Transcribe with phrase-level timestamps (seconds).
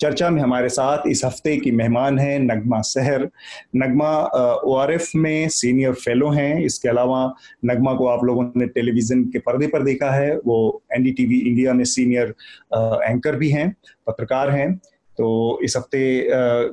[0.00, 3.28] चर्चा में हमारे साथ इस हफ़्ते की मेहमान हैं नगमा सहर।
[3.76, 4.12] नगमा
[4.64, 4.86] ओ
[5.16, 7.24] में सीनियर फेलो हैं। इसके अलावा
[7.64, 11.84] नगमा को आप लोगों ने टेलीविज़न के पर्दे पर देखा है। वो एनडीटीवी इंडिया में
[11.86, 12.34] सीनियर
[13.02, 13.68] एंकर भी हैं
[14.06, 14.74] पत्रकार हैं।
[15.18, 16.00] तो इस हफ़्ते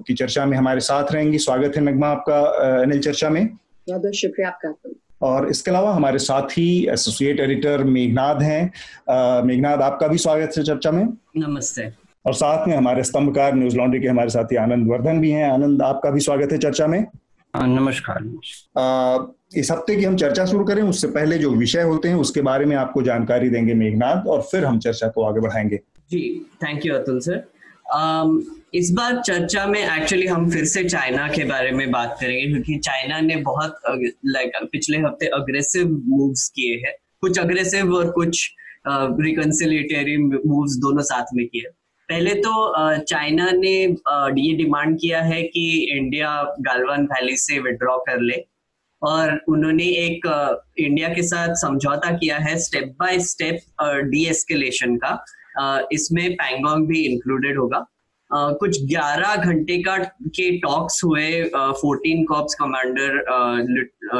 [0.07, 4.16] की चर्चा में हमारे साथ रहेंगी। स्वागत है नगमा आपका एनएल चर्चा में। बहुत बहुत
[4.16, 4.73] शुक्रिया आपका।
[5.21, 10.63] और इसके अलावा हमारे साथ ही एसोसिएट एडिटर मेघनाद हैं। मेघनाथ आपका भी स्वागत है
[10.63, 11.04] चर्चा में।
[11.38, 11.90] नमस्ते।
[12.25, 15.81] और साथ में हमारे स्तंभकार न्यूज़ लॉन्ड्री के हमारे साथी आनंद वर्धन भी हैं। आनंद
[15.81, 17.05] आपका भी स्वागत है चर्चा में।
[17.53, 22.41] नमस्कार। इस हफ़्ते की हम चर्चा शुरू करें उससे पहले जो विषय होते हैं उसके
[22.41, 25.79] बारे में आपको जानकारी देंगे मेघनाथ और फिर हम चर्चा को आगे बढ़ाएँगे।
[26.11, 26.21] जी
[26.63, 27.47] थैंक यू अतुल सर
[28.73, 32.77] इस बार चर्चा में एक्चुअली हम फिर से चाइना के बारे में बात करेंगे क्योंकि
[32.77, 33.79] चाइना ने बहुत
[34.26, 38.49] लाइक पिछले हफ़्ते अग्रेसिव मूव्स किए हैं। कुछ अग्रेसिव और कुछ
[38.87, 41.70] रिकन्सिलेटरी मूव्स दोनों साथ में किए।
[42.10, 42.52] पहले तो
[43.04, 45.65] चाइना ने ये डिमांड किया है कि
[45.98, 48.43] इंडिया गालवान वैली से विड्रॉ कर ले।
[49.01, 50.26] और उन्होंने एक
[50.79, 53.60] इंडिया के साथ समझौता किया है step by step
[54.12, 57.85] de escalation का। इसमें पैंगोंग भी इंक्लूडेड होगा।
[58.32, 63.16] कुछ 11 घंटे का, के टॉक्स हुए fourteen corps commander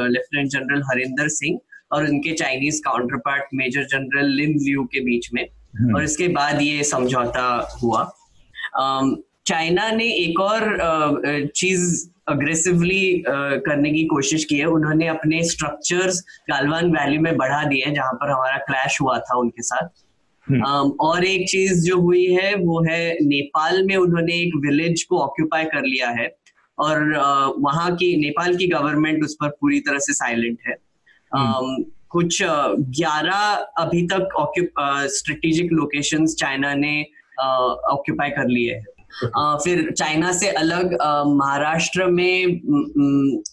[0.10, 1.60] lieutenant general Harinder Singh
[1.92, 2.82] और उनके Chinese
[3.26, 5.46] counterpart major general Lin Liu के बीच में।
[5.96, 7.46] और इसके बाद ये समझौता
[7.84, 8.04] हुआ।
[9.46, 16.92] चाइना ने एक और चीज़ अग्रेसिवली करने की कोशिश की है। उन्होंने अपने स्ट्रक्चर्स गालवान
[16.92, 19.88] वैली में बढ़ा दिए हैं जहाँ पर हमारा क्लैश हुआ था उनके साथ।
[20.48, 25.20] हम्म। और एक चीज़ जो हुई है वो है नेपाल में उन्होंने एक विलेज को
[25.20, 26.36] ऑक्यूपाई कर लिया है।
[26.80, 27.04] और
[27.60, 30.76] वहाँ की नेपाल की गवर्नमेंट उस पर पूरी तरह से साइलेंट है।
[31.36, 33.42] हम्म। कुछ ग्यारह
[33.80, 34.30] अभी तक
[35.14, 37.02] स्ट्रेटेजिक लोकेशंस चाइना ने
[37.40, 40.94] ऑक्यूपाई कर लिए हैं। फिर चाइना से अलग
[41.28, 42.62] महाराष्ट्र में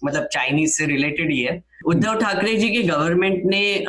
[0.05, 3.87] मतलब चाइनीज़ से रिलेटेड ही है उद्धव ठाकरे जी के गवर्नमेंट ने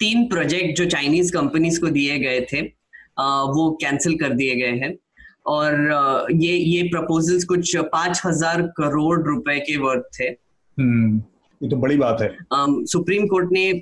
[0.00, 2.60] तीन प्रोजेक्ट जो चाइनीज़ कंपनीज़ को दिए गए थे
[3.50, 4.94] वो कैंसिल कर दिए गए हैं।
[5.46, 5.74] और
[6.32, 10.28] ये ये प्रपोजल्स कुछ पाँच हज़ार करोड़ रुपए के वर्थ थे।
[10.78, 11.22] हम्म।
[11.64, 12.36] ये तो बड़ी बात है।
[12.86, 13.72] सुप्रीम कोर्ट ने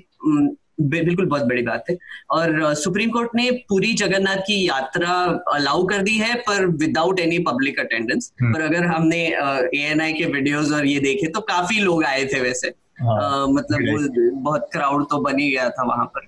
[0.81, 1.97] बिल्कुल बहुत बड़ी बात है।
[2.31, 7.39] और सुप्रीम कोर्ट ने पूरी जगन्नाथ की यात्रा अलाउ कर दी है पर विदाउट एनी
[7.39, 9.27] पब्लिक अटेंडेंस पर अगर हमने
[9.75, 12.67] ए एन आई के वीडियोस और ये देखे तो काफ़ी लोग आए थे वैसे।
[13.01, 16.27] हाँ, आ, मतलब बहुत क्राउड तो बन ही गया था वहाँ पर।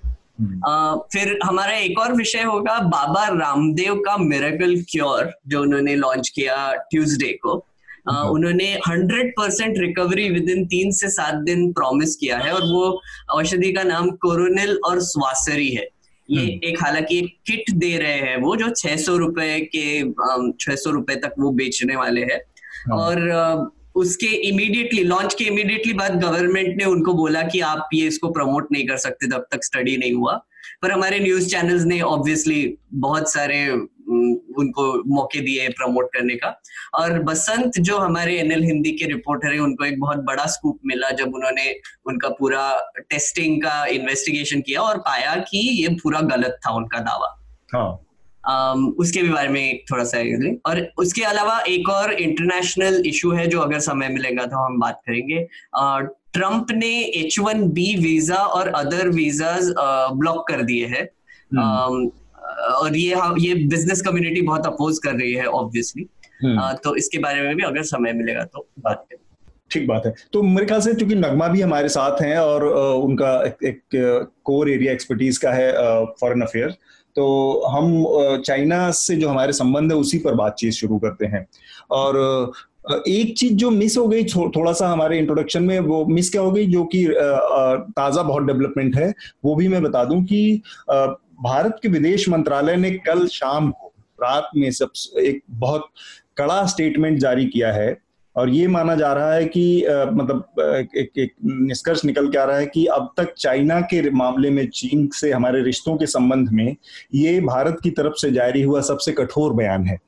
[0.66, 6.28] आ, फिर हमारा एक और विषय होगा बाबा रामदेव का मिरेकल क्योर जो उन्होंने लॉन्च
[6.28, 7.75] किया ट्यूसडे को। हम्म।
[8.06, 13.00] उन्होंने hundred percent recovery within तीन से सात दिन प्रॉमिस किया है और वो
[13.34, 15.86] औषधि का नाम कोरोनिल और स्वासरी है
[16.28, 19.86] ये हम्म। एक हालाँकि एक किट दे रहे हैं वो जो छह सौ रुपए के
[20.60, 22.40] छह सौ रुपए तक वो बेचने वाले हैं
[22.90, 28.06] हाँ। और उसके इमीडिएटली लॉन्च के इमीडिएटली बाद गवर्नमेंट ने उनको बोला कि आप ये
[28.06, 30.34] इसको प्रमोट नहीं कर सकते जब तक स्टडी नहीं हुआ
[30.82, 32.62] पर हमारे न्यूज़ चैनल्स ने ऑब्वियसली
[32.96, 33.60] बहुत सारे
[34.08, 36.48] उनको मौके दिए प्रमोट करने का।
[36.94, 41.10] और बसंत जो हमारे एनएल हिंदी के रिपोर्टर है उनको एक बहुत बड़ा स्कूप मिला
[41.16, 41.70] जब उन्होंने
[42.06, 42.64] उनका पूरा
[43.10, 47.36] टेस्टिंग का इन्वेस्टिगेशन किया और पाया कि ये पूरा गलत था उनका दावा।
[47.74, 48.02] हाँ.
[48.44, 50.18] Um, उसके भी बारे में थोड़ा सा
[50.66, 55.00] और उसके अलावा एक और इंटरनेशनल इशू है जो अगर समय मिलेगा तो हम बात
[55.06, 55.40] करेंगे।
[56.32, 59.56] ट्रंप ने एच वन बी वीज़ा और अदर वीज़ा
[60.10, 61.02] ब्लॉक कर दिए हैं।
[61.50, 62.10] हम्म।
[62.72, 66.06] और ये ये बिज़नेस कम्युनिटी बहुत अपोज कर रही है ऑब्वियसली
[66.42, 69.18] हम्म। तो इसके बारे में भी अगर समय मिलेगा तो बात करें।
[69.70, 73.32] ठीक बात है। तो मेरे ख्याल से क्योंकि नगमा भी हमारे साथ हैं और उनका
[73.42, 75.72] एक, एक कोर एरिया एक्सपर्टीज का है
[76.20, 76.70] फॉरेन अफेयर
[77.16, 77.26] तो
[77.68, 81.46] हम चाइना से जो हमारे संबंध है उसी पर बातचीत शुरू करते हैं।
[81.90, 82.52] और
[83.08, 86.42] एक चीज़ जो मिस हो गई थो, थोड़ा सा हमारे इंट्रोडक्शन में वो मिस क्या
[86.42, 89.12] हो गई जो कि ताज़ा बहुत डेवलपमेंट है
[89.44, 90.62] वो भी मैं बता दूँ कि
[91.42, 93.92] भारत के विदेश मंत्रालय ने कल शाम को
[94.22, 95.88] रात में सब एक बहुत
[96.36, 97.98] कड़ा स्टेटमेंट जारी किया है
[98.36, 100.44] और ये माना जा रहा है कि आ, मतलब
[100.96, 104.66] एक एक निष्कर्ष निकल के आ रहा है कि अब तक चाइना के मामले में
[104.68, 106.76] चीन से हमारे रिश्तों के संबंध में
[107.14, 109.98] ये भारत की तरफ़ से जारी हुआ सबसे कठोर बयान है।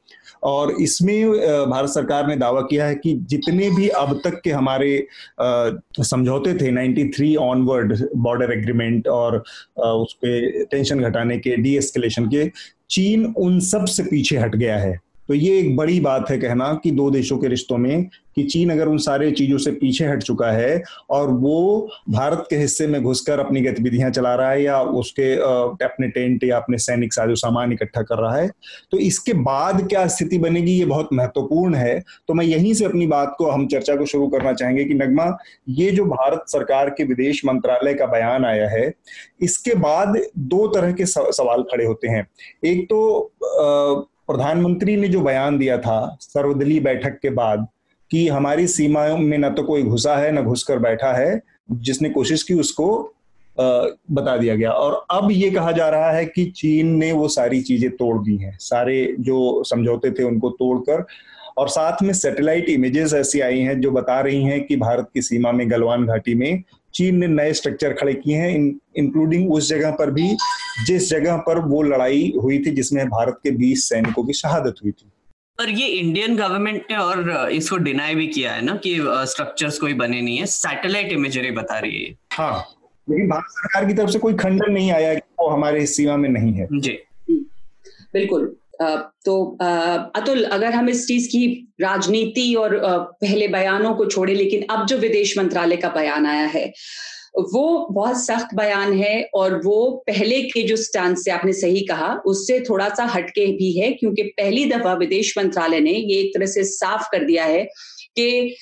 [0.43, 1.31] और इसमें
[1.71, 5.07] भारत सरकार ने दावा किया है कि जितने भी अब तक के हमारे
[5.41, 9.43] समझौते थे 93 ऑनवर्ड बॉर्डर एग्रीमेंट और
[9.79, 12.51] उसके टेंशन घटाने के डी एस्केलेशन के,
[12.91, 16.91] चीन उन सबसे पीछे हट गया है। तो ये एक बड़ी बात है कहना कि
[16.91, 20.51] दो देशों के रिश्तों में कि चीन अगर उन सारे चीज़ों से पीछे हट चुका
[20.53, 25.33] है और वो भारत के हिस्से में घुसकर अपनी गतिविधियाँ चला रहा है या उसके
[25.85, 28.49] अपने टेंट या अपने सैनिक साजो सामान इकट्ठा कर रहा है
[28.93, 31.99] तो इसके बाद क्या स्थिति बनेगी ये बहुत महत्वपूर्ण है।
[32.29, 35.37] तो मैं यहीं से अपनी बात को, हम चर्चा को शुरू करना चाहेंगे कि नगमा,
[35.69, 38.93] ये जो भारत सरकार के विदेश मंत्रालय का बयान आया है,
[39.43, 42.27] इसके बाद दो तरह के सवाल खड़े होते हैं।
[42.65, 47.67] एक तो प्रधानमंत्री ने जो बयान दिया था, सर्वदलीय बैठक के बाद,
[48.11, 51.41] कि हमारी सीमाओं में न तो कोई घुसा है, न घुसकर बैठा है,
[51.73, 53.15] जिसने कोशिश की उसको
[53.57, 57.61] बता दिया गया। और अब ये कहा जा रहा है कि चीन ने वो सारी
[57.61, 61.05] चीज़ें तोड़ दी हैं। सारे जो समझौते थे उनको तोड़कर,
[61.59, 65.23] और साथ में सैटेलाइट इमेजेस ऐसी आई हैं जो बता रही हैं कि भारत की
[65.23, 66.63] सीमा में गलवान घाटी में
[66.95, 68.51] चीन ने नए स्ट्रक्चर खड़े किए हैं
[68.97, 70.29] इंक्लूडिंग उस जगह पर भी
[70.87, 74.93] जिस जगह पर वो लड़ाई हुई थी जिसमें भारत के 20 सैनिकों की शहादत हुई
[74.93, 75.11] थी।
[75.59, 79.95] पर ये इंडियन गवर्नमेंट ने और इसको डिनाई भी किया है ना कि स्ट्रक्चर्स कोई
[79.95, 82.65] बने नहीं है। सैटेलाइट इमेजरी बता रही है हाँ।
[83.09, 86.29] लेकिन भारत सरकार की तरफ़ से कोई खंडन नहीं आया कि वो हमारे सीमा में
[86.29, 86.99] नहीं है। जी।
[88.13, 91.47] बिल्कुल। तो अतुल, अगर हम इस चीज़ की
[91.81, 92.79] राजनीति और
[93.23, 96.73] पहले बयानों को छोड़े, लेकिन अब जो विदेश मंत्रालय का बयान आया है,
[97.45, 102.15] वो बहुत सख्त बयान है और वो पहले के जो स्टैंड से आपने सही कहा,
[102.27, 106.47] उससे थोड़ा सा हटके भी है, क्योंकि पहली दफ़ा विदेश मंत्रालय ने ये एक तरह
[106.47, 107.63] से साफ़ कर दिया है
[108.17, 108.57] कि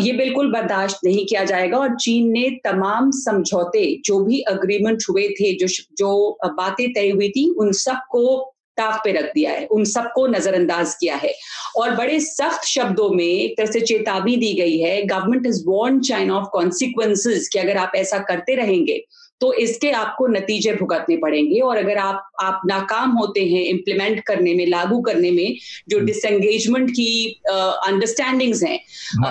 [0.00, 5.28] ये बिल्कुल बर्दाश्त नहीं किया जाएगा और चीन ने तमाम समझौते, जो भी अग्रीमेंट हुए
[5.30, 5.66] थे, जो
[5.98, 10.94] जो बातें तय हुई थी, उन सबको ताक पे रख दिया है उन सबको नजरअंदाज
[10.94, 11.34] किया है।
[11.76, 16.00] और बड़े सख्त शब्दों में एक तरह से चेतावनी दी गई है government is warn
[16.00, 19.04] China of consequences कि अगर आप ऐसा करते रहेंगे
[19.40, 24.54] तो इसके आपको नतीजे भुगतने पड़ेंगे। और अगर आप आप नाकाम होते हैं इम्प्लीमेंट करने
[24.54, 25.56] में लागू करने में
[25.88, 28.74] जो डिसंगेजमेंट की अंडरस्टैंडिंग्स uh, हैं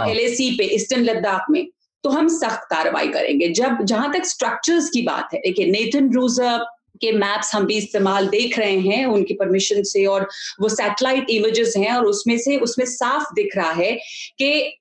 [0.10, 0.58] एल हाँ.
[0.58, 1.66] पे ईस्टर्न लद्दाख में
[2.04, 6.66] तो हम सख्त कार्रवाई करेंगे। जब जहाँ तक स्ट्रक्चर्स की बात है देखिए नेथन रूजर
[7.02, 10.28] के मैप्स हम भी इस्तेमाल देख रहे हैं उनकी परमिशन से और
[10.62, 13.92] वो सैटेलाइट इमेजेस हैं और उसमें से, उसमें साफ़ दिख रहा है
[14.40, 14.78] कि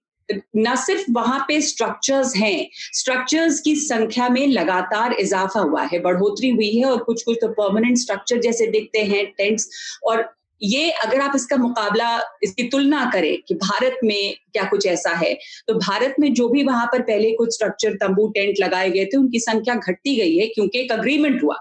[0.56, 6.50] न सिर्फ़ वहाँ पे स्ट्रक्चर्स हैं स्ट्रक्चर्स की संख्या में लगातार इजाफा हुआ है, बढ़ोतरी
[6.50, 9.68] हुई है और कुछ कुछ तो परमानेंट स्ट्रक्चर जैसे दिखते हैं टेंट्स
[10.06, 10.24] और
[10.62, 15.32] ये अगर आप इसका मुकाबला, इसकी तुलना करें कि भारत में क्या कुछ ऐसा है
[15.68, 19.16] तो भारत में जो भी वहाँ पर पहले कुछ स्ट्रक्चर तंबू टेंट लगाए गए थे,
[19.16, 21.56] उनकी संख्या घटती गई है क्योंकि एक अग्रीमेंट हुआ।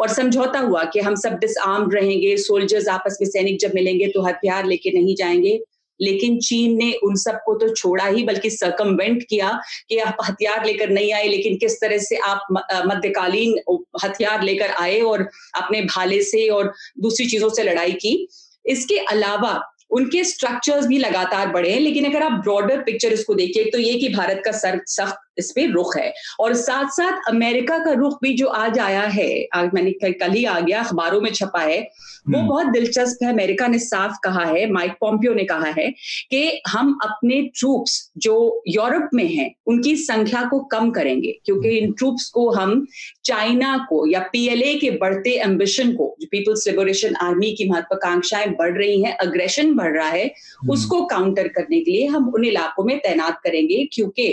[0.00, 4.22] और समझौता हुआ कि हम सब डिसआर्म रहेंगे सोल्जर्स आपस में सैनिक जब मिलेंगे तो
[4.22, 5.58] हथियार लेके नहीं जाएँगे।
[6.00, 9.50] लेकिन चीन ने उन सबको तो छोड़ा ही, बल्कि सरकमवेंट किया
[9.88, 12.46] कि आप हथियार लेकर नहीं आए, लेकिन किस तरह से आप
[12.86, 13.54] मध्यकालीन
[14.04, 18.28] हथियार लेकर आए और अपने भाले से और दूसरी चीज़ों से लड़ाई की।
[18.66, 19.60] इसके अलावा
[19.90, 23.94] उनके स्ट्रक्चर्स भी लगातार बढ़े हैं, लेकिन अगर आप ब्रॉडर पिक्चर इसको देखिए तो ये
[23.94, 28.18] कि भारत का सर सख्त इस पे रुख है और साथ साथ अमेरिका का रुख
[28.22, 31.80] भी जो आज आया है आज मैंने कल ही आ गया अखबारों में छपा है
[32.28, 35.90] वो हम्म। बहुत दिलचस्प है अमेरिका ने साफ़ कहा है माइक पॉम्पियो ने कहा है
[36.30, 38.34] कि हम अपने ट्रूप्स जो
[38.68, 42.86] यूरोप में हैं उनकी संख्या को कम करेंगे क्योंकि इन ट्रूप्स को हम
[43.24, 48.76] चाइना को या पीएलए के बढ़ते एम्बिशन को जो पीपल्स लिबरेशन आर्मी की महत्वाकांक्षाएँ बढ़
[48.78, 52.84] रही हैं अग्रेशन बढ़ रहा है हम्म। उसको काउंटर करने के लिए हम उन इलाकों
[52.84, 54.28] में तैनात करेंगे क्योंकि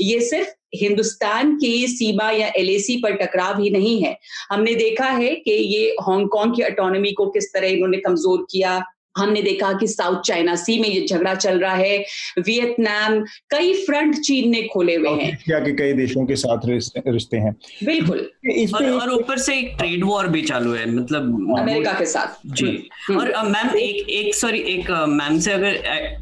[0.00, 4.16] ये सिर्फ़ हिंदुस्तान की सीमा या एलएसी पर टकराव ही नहीं है।
[4.50, 8.82] हमने देखा है कि ये हांगकांग की अटोनमी को किस तरह इन्होंने कमज़ोर किया
[9.18, 11.98] हमने देखा कि साउथ चाइना सी में ये झगड़ा चल रहा है।
[12.38, 13.20] वियतनाम
[13.50, 17.56] कई फ्रंट चीन ने खोले हुए हैं। एशिया के कई देशों के साथ रिश्ते हैं।
[17.84, 18.30] बिल्कुल।
[18.74, 23.18] और, ऊपर से एक ट्रेड वॉर भी चालू है मतलब अमेरिका के साथ। जी। हम्म।
[23.18, 25.72] और मैम एक एक सॉरी एक मैम से अगर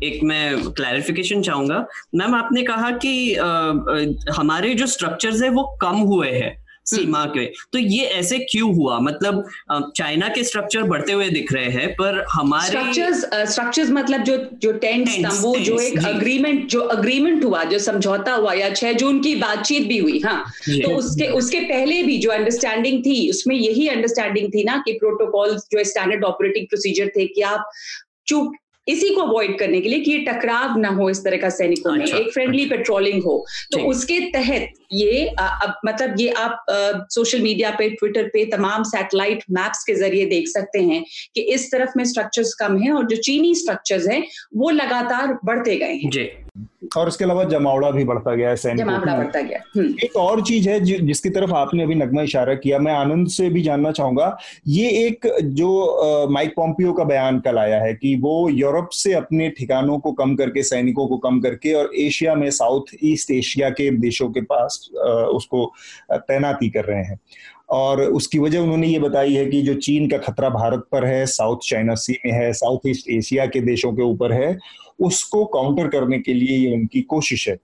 [0.03, 3.35] एक मैं क्लैरिफिकेशन चाहूँगा। मैम आपने कहा कि
[4.33, 8.99] हमारे जो स्ट्रक्चर्स है वो कम हुए हैं। सीमा के। तो ये ऐसे क्यों हुआ?
[9.01, 9.45] मतलब
[9.97, 14.73] चाइना के स्ट्रक्चर बढ़ते हुए दिख रहे हैं पर हमारे स्ट्रक्चर्स स्ट्रक्चर्स मतलब जो जो
[14.79, 19.35] टेंट तंबू जो एक अग्रीमेंट जो अग्रीमेंट हुआ जो समझौता हुआ या छह जून की
[19.37, 24.49] बातचीत भी हुई हाँ। तो उसके उसके पहले भी जो अंडरस्टैंडिंग थी उसमें यही अंडरस्टैंडिंग
[24.55, 27.71] थी ना कि प्रोटोकॉल जो स्टैंडर्ड ऑपरेटिंग प्रोसीजर थे कि आप
[28.27, 28.55] चूक
[28.89, 31.93] इसी को अवॉइड करने के लिए कि ये टकराव ना हो इस तरह का सैनिकों
[31.93, 36.67] में अच्छा, एक फ्रेंडली अच्छा। पेट्रोलिंग हो। तो उसके तहत ये अब मतलब ये आप
[37.11, 41.71] सोशल मीडिया पे ट्विटर पे तमाम सैटेलाइट मैप्स के ज़रिए देख सकते हैं कि इस
[41.73, 44.23] तरफ़ में स्ट्रक्चर्स कम हैं और जो चीनी स्ट्रक्चर्स हैं
[44.57, 46.29] वो लगातार बढ़ते गए हैं। जी।
[46.97, 50.43] और इसके अलावा जमावड़ा भी बढ़ता गया है सैनिकों जमावड़ा बढ़ता गया हम्म। एक और
[50.43, 53.93] चीज़ है जि- जिसकी तरफ़ आपने अभी नगमा इशारा किया मैं आनंद से भी जानना
[53.93, 54.37] चाहूँगा
[54.69, 59.49] ये एक जो माइक पॉम्पियो का बयान कल आया है कि वो यूरोप से अपने
[59.51, 63.91] ठिकानों को कम करके सैनिकों को कम करके और एशिया में साउथ ईस्ट एशिया के
[63.99, 64.89] देशों के पास
[65.35, 65.73] उसको
[66.13, 67.21] तैनाती कर रहे हैं।
[67.71, 71.25] और उसकी वजह उन्होंने ये बताई है कि जो चीन का खतरा भारत पर है
[71.27, 74.59] साउथ चाइना सी में है साउथ ईस्ट एशिया के देशों के ऊपर है
[75.01, 77.59] उसको काउंटर करने के लिए ये उनकी कोशिश है।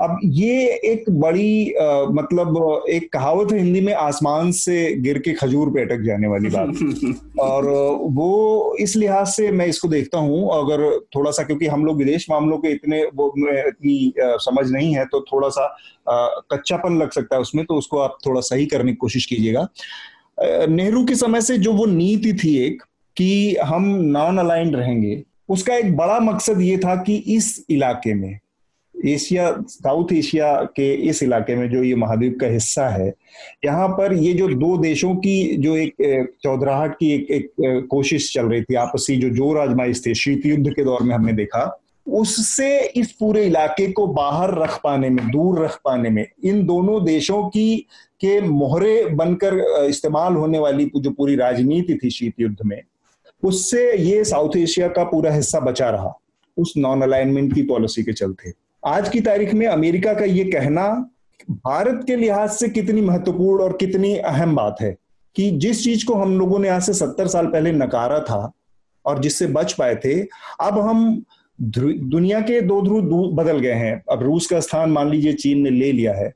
[0.00, 5.32] अब ये एक बड़ी आ, मतलब एक कहावत है हिंदी में आसमान से गिर के
[5.32, 7.64] खजूर पे अटक जाने वाली बात। और
[8.02, 12.26] वो इस लिहाज से मैं इसको देखता हूँ अगर थोड़ा सा क्योंकि हम लोग विदेश
[12.30, 15.64] मामलों के इतने वो इतनी आ, समझ नहीं है तो थोड़ा सा
[16.08, 19.68] आ, कच्चापन लग सकता है उसमें तो उसको आप थोड़ा सही करने की कोशिश कीजिएगा।
[20.66, 22.82] नेहरू के समय से जो वो नीति थी एक
[23.16, 28.38] कि हम नॉन अलाइंड रहेंगे उसका एक बड़ा मकसद ये था कि इस इलाके में
[28.94, 33.12] एशिया साउथ एशिया के इस इलाके में जो ये महाद्वीप का हिस्सा है
[33.64, 35.94] यहाँ पर ये जो दो देशों की जो एक
[36.42, 40.70] चौधराहट की एक, एक कोशिश चल रही थी आपसी जो ज़ोर आजमाइश थे शीत युद्ध
[40.70, 41.64] के दौर में हमने देखा
[42.06, 47.04] उससे इस पूरे इलाके को बाहर रख पाने में दूर रख पाने में इन दोनों
[47.04, 47.76] देशों की
[48.20, 52.80] के मोहरे बनकर इस्तेमाल होने वाली जो पूरी राजनीति थी शीत युद्ध में
[53.44, 56.12] उससे ये साउथ एशिया का पूरा हिस्सा बचा रहा,
[56.56, 60.86] उस नॉन अलाइनमेंट की पॉलिसी के चलते। आज की तारीख में अमेरिका का ये कहना,
[61.50, 64.96] भारत के लिहाज से कितनी महत्वपूर्ण और कितनी अहम बात है
[65.36, 68.52] कि जिस चीज़ को हम लोगों ने आज से सत्तर साल पहले नकारा था
[69.04, 70.20] और जिससे बच पाए थे,
[70.60, 71.24] अब हम
[71.60, 75.70] दुनिया के दो ध्रुव बदल गए हैं। अब रूस का स्थान मान लीजिए चीन ने
[75.70, 76.32] ले लिया है,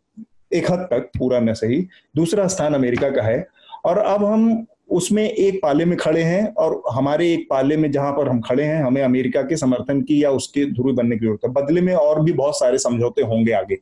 [0.53, 1.87] एक हद तक पूरा न सही,
[2.17, 3.47] दूसरा स्थान अमेरिका का है।
[3.85, 8.13] और अब हम उसमें एक पाले में खड़े हैं और हमारे एक पाले में जहाँ
[8.13, 11.45] पर हम खड़े हैं, हमें अमेरिका के समर्थन की या उसके ध्रुव बनने की ज़रूरत
[11.45, 13.79] है। बदले में और भी बहुत सारे समझौते होंगे आगे।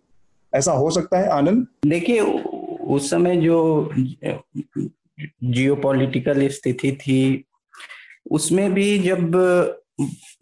[0.55, 1.29] ऐसा हो सकता है?
[1.29, 1.67] आनंद?
[1.87, 3.91] देखिए, उस समय जो
[5.45, 7.45] जियोपॉलिटिकल स्थिति थी,
[8.31, 9.35] उसमें भी जब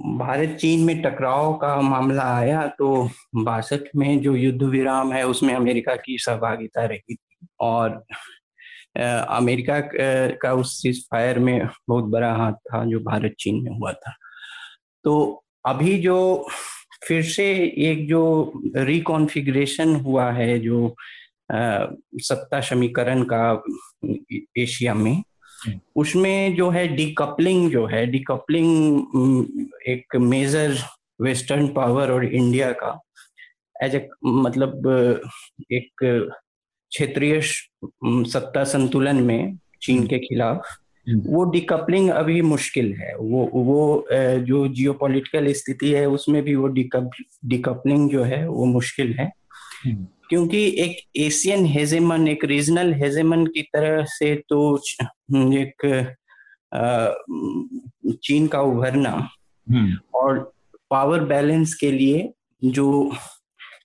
[0.02, 5.54] भारत चीन में टकराव का मामला आया तो बासठ में जो युद्ध विराम है, उसमें
[5.54, 7.16] अमेरिका की सहभागिता रही
[7.60, 8.04] और
[9.00, 9.80] अमेरिका
[10.42, 14.14] का उस सीज फायर में बहुत बड़ा हाथ था जो भारत चीन में हुआ था।
[15.04, 16.48] तो अभी जो
[17.08, 17.44] फिर से
[17.78, 20.88] एक जो रिकॉन्फ़िगरेशन हुआ है जो
[21.50, 23.62] अ, सत्ता समीकरण का
[24.58, 25.22] एशिया में
[25.96, 29.00] उसमें जो है डीकपलिंग जो है डीकपलिंग
[29.88, 30.76] एक मेजर
[31.20, 33.00] वेस्टर्न पावर और इंडिया का
[33.82, 34.86] एज ए मतलब
[35.72, 36.02] एक
[36.94, 40.66] क्षेत्रीय सत्ता संतुलन में चीन के खिलाफ
[41.06, 44.06] वो डिकपलिंग अभी मुश्किल है। वो वो
[44.40, 49.30] जो जियोपॉलिटिकल स्थिति है उसमें भी वो डिकपलिंग जो है वो मुश्किल है।
[50.28, 54.76] क्योंकि एक एशियन हेजेमन एक रीजनल हेजेमन की तरह से तो
[55.54, 56.14] एक
[58.22, 59.28] चीन का उभरना
[60.14, 60.52] और
[60.90, 62.32] पावर बैलेंस के लिए
[62.64, 63.12] जो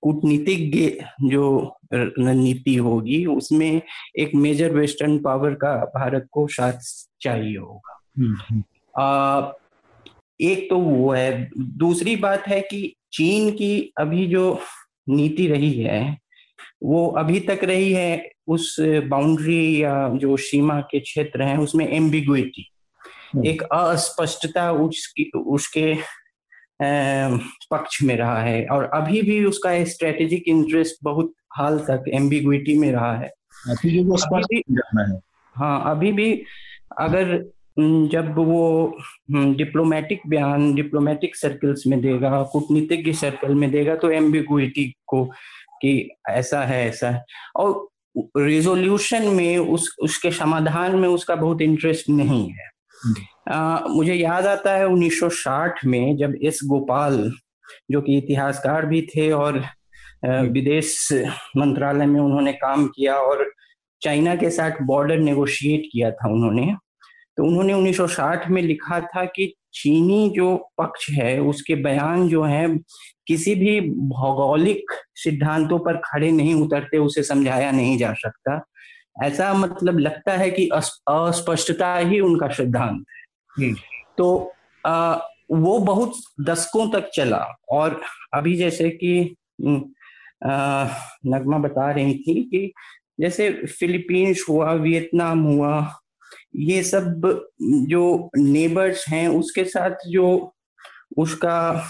[0.01, 3.81] कूटनीतिक जो रणनीति होगी उसमें
[4.19, 6.73] एक मेजर वेस्टर्न पावर का भारत को साथ
[7.21, 8.01] चाहिए होगा।
[8.97, 9.51] आ,
[10.41, 14.59] एक तो वो है। दूसरी बात है कि चीन की अभी जो
[15.09, 16.17] नीति रही है
[16.83, 22.71] वो अभी तक रही है उस बाउंड्री या जो सीमा के क्षेत्र हैं उसमें एम्बिग्विटी
[23.45, 25.95] एक अस्पष्टता उसकी उसके
[26.81, 32.91] पक्ष में रहा है और अभी भी उसका स्ट्रेटेजिक इंटरेस्ट बहुत हाल तक एम्बिग्विटी में
[32.91, 33.31] रहा है।
[33.69, 34.63] अभी भी
[35.55, 36.43] हाँ। अभी भी
[36.99, 38.97] अगर जब वो
[39.31, 45.25] डिप्लोमेटिक बयान डिप्लोमेटिक सर्कल्स में देगा कूटनीतिज्ञ सर्कल में देगा तो एम्बिगुइटी को
[45.81, 47.23] कि ऐसा है ऐसा है।
[47.55, 47.87] और
[48.37, 52.78] रिजोल्यूशन में उस उसके समाधान में उसका बहुत इंटरेस्ट नहीं है।
[53.49, 57.31] आ, मुझे याद आता है 1960 में जब एस गोपाल
[57.91, 59.65] जो कि इतिहासकार भी थे और
[60.25, 61.09] विदेश
[61.57, 63.51] मंत्रालय में उन्होंने काम किया और
[64.01, 66.75] चाइना के साथ बॉर्डर नेगोशिएट किया था उन्होंने
[67.37, 72.77] तो उन्होंने 1960 में लिखा था कि चीनी जो पक्ष है उसके बयान जो है
[73.27, 78.65] किसी भी भौगोलिक सिद्धांतों पर खड़े नहीं उतरते उसे समझाया नहीं जा सकता।
[79.23, 80.69] ऐसा मतलब लगता है कि
[81.07, 83.05] अस्पष्टता ही उनका सिद्धांत
[83.59, 83.73] है।
[84.17, 84.53] तो
[84.85, 85.17] आ,
[85.51, 88.01] वो बहुत दशकों तक चला और
[88.33, 89.35] अभी जैसे कि
[91.25, 92.73] नगमा बता रही थी कि
[93.19, 95.95] जैसे फिलीपींस हुआ वियतनाम हुआ
[96.55, 97.21] ये सब
[97.61, 100.55] जो नेबर्स हैं उसके साथ जो
[101.17, 101.85] उसका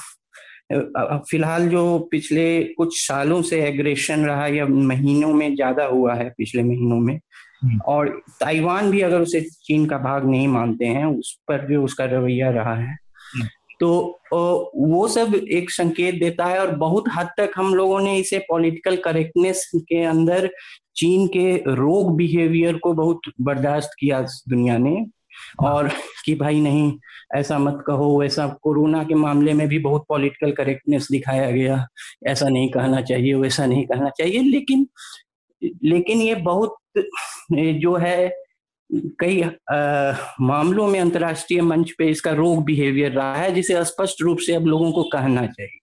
[0.71, 6.63] फ़िलहाल जो पिछले कुछ सालों से एग्रेशन रहा या महीनों में ज़्यादा हुआ है पिछले
[6.63, 7.19] महीनों में
[7.63, 8.09] हम्म। और
[8.39, 12.49] ताइवान भी अगर उसे चीन का भाग नहीं मानते हैं उस पर भी उसका रवैया
[12.49, 12.93] रहा है
[13.35, 13.47] हम्म।
[13.79, 18.39] तो वो सब एक संकेत देता है और बहुत हद तक हम लोगों ने इसे
[18.39, 20.49] पॉलिटिकल करेक्टनेस के अंदर
[20.95, 24.95] चीन के रोग बिहेवियर को बहुत बर्दाश्त किया दुनिया ने
[25.59, 25.89] और
[26.25, 26.91] कि भाई नहीं
[27.35, 31.87] ऐसा मत कहो वैसा कोरोना के मामले में भी बहुत पॉलिटिकल करेक्टनेस दिखाया गया।
[32.27, 34.87] ऐसा नहीं कहना चाहिए वैसा नहीं कहना चाहिए। लेकिन
[35.83, 36.77] लेकिन ये बहुत
[37.53, 38.33] जो है
[38.91, 44.37] कई आ, मामलों में अंतर्राष्ट्रीय मंच पे इसका रोग बिहेवियर रहा है जिसे स्पष्ट रूप
[44.37, 45.75] से अब लोगों को कहना चाहिए।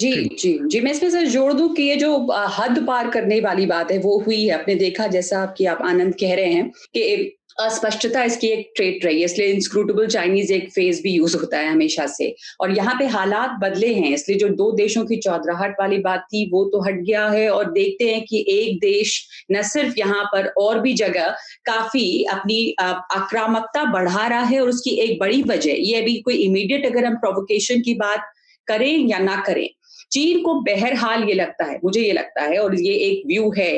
[0.00, 3.66] जी जी जी। मैं इसमें सर जोड़ दूँ कि ये जो हद पार करने वाली
[3.66, 7.36] बात है वो हुई है। आपने देखा जैसा आपकी आप आनंद कह रहे हैं कि
[7.58, 11.70] अस्पष्टता इसकी एक ट्रेट रही है, इसलिए इंस्क्रूटेबल चाइनीज़ एक फ़ेज़ भी यूज़ होता है
[11.70, 15.98] हमेशा से। और यहाँ पे हालात बदले हैं, इसलिए जो दो देशों की चौधराहट वाली
[16.00, 19.98] बात थी, वो तो हट गया है और देखते हैं कि एक देश, न सिर्फ़
[19.98, 21.34] यहाँ पर, और भी जगह
[21.66, 26.86] काफ़ी अपनी आक्रामकता बढ़ा रहा है और उसकी एक बड़ी वजह, ये अभी कोई इमीडिएट
[26.86, 28.30] अगर हम प्रोवोकेशन की बात
[28.68, 29.68] करें या ना करें
[30.12, 33.70] चीन को बहरहाल ये लगता है मुझे ये लगता है और ये एक व्यू है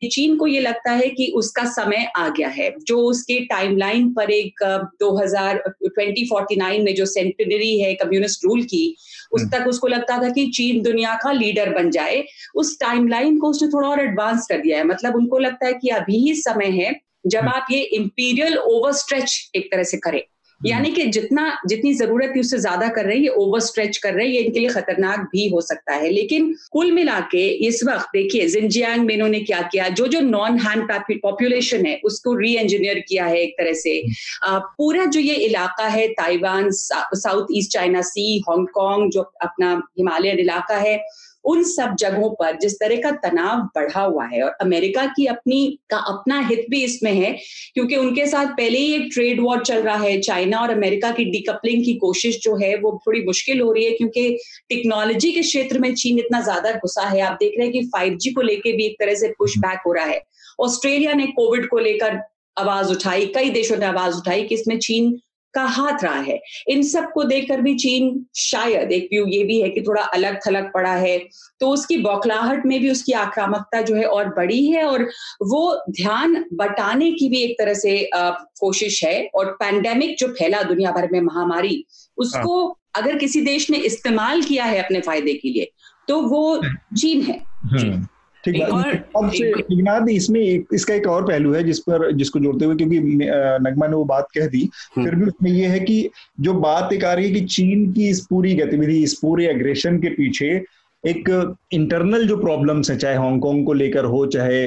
[0.00, 4.12] कि चीन को ये लगता है कि उसका समय आ गया है जो उसके टाइमलाइन
[4.12, 4.62] पर एक
[5.02, 8.84] 2000 2049 में जो सेंटेनरी है कम्युनिस्ट रूल की
[9.32, 12.24] उस हम्म। तक उसको लगता था कि चीन दुनिया का लीडर बन जाए
[12.56, 15.88] उस टाइमलाइन को उसने थोड़ा और एडवांस कर दिया है मतलब उनको लगता है कि
[15.94, 16.94] अभी ही समय है
[17.26, 20.22] जब हम्म। आप ये इंपीरियल ओवर स्ट्रेच एक तरह से करें
[20.60, 24.26] यानी कि जितना जितनी ज़रूरत थी उससे ज़्यादा कर रहे हैं ओवर स्ट्रेच कर रहे
[24.26, 28.08] हैं ये इनके लिए खतरनाक भी हो सकता है। लेकिन कुल मिला के इस वक्त
[28.14, 29.88] देखिए जिनजियांग में इन्होंने क्या किया?
[29.90, 30.90] जो जो नॉन हैंड
[31.22, 34.02] पॉपुलेशन है उसको री इंजीनियर किया है एक तरह से।
[34.48, 40.76] पूरा जो ये इलाका है Taiwan South East China Sea Hong Kong जो अपना हिमालयन इलाका
[40.78, 40.96] है
[41.44, 45.78] उन सब जगहों पर जिस तरह का तनाव बढ़ा हुआ है और अमेरिका की अपनी,
[45.90, 47.32] का अपना हित भी इसमें है,
[47.74, 51.24] क्योंकि उनके साथ पहले ही एक ट्रेड वॉर चल रहा है चाइना और अमेरिका की
[51.30, 55.78] डिकपलिंग की कोशिश जो है वो थोड़ी मुश्किल हो रही है, क्योंकि टेक्नोलॉजी के क्षेत्र
[55.78, 58.86] में चीन इतना ज़्यादा घुसा है। आप देख रहे हैं कि फाइव को लेकर भी
[58.86, 60.22] एक तरह से पुश बैक हो रहा है।
[60.60, 62.20] ऑस्ट्रेलिया ने कोविड को लेकर
[62.56, 65.18] आवाज़ उठाई, कई देशों ने आवाज़ उठाई कि इसमें चीन
[65.54, 69.68] का हाथ रहा है इन सबको देखकर भी चीन शायद एक व्यू ये भी है
[69.68, 71.18] कि थोड़ा अलग थलग पड़ा है
[71.60, 75.08] तो उसकी बौखलाहट में भी उसकी आक्रामकता जो है और बड़ी है और
[75.44, 78.30] वो ध्यान बटाने की भी एक तरह से आ,
[78.60, 81.84] कोशिश है और पैंडेमिक जो फैला दुनिया भर में महामारी
[82.18, 85.70] उसको हाँ। अगर किसी देश ने इस्तेमाल किया है अपने फ़ायदे के लिए
[86.08, 86.60] तो वो
[86.96, 88.06] चीन है हम्म।
[88.44, 92.98] ठीक अब इसमें एक, इसका एक और पहलू है जिस पर जिसको जोड़ते हुए क्योंकि
[92.98, 96.08] नगमा ने वो बात कह दी हम्म। फिर भी उसमें ये है कि
[96.40, 99.98] जो बात एक आ रही है कि चीन की इस पूरी गतिविधि इस पूरे एग्रेशन
[99.98, 100.60] के पीछे
[101.04, 101.28] एक
[101.72, 104.62] इंटरनल जो प्रॉब्लम्स है चाहे हांगकांग को लेकर हो चाहे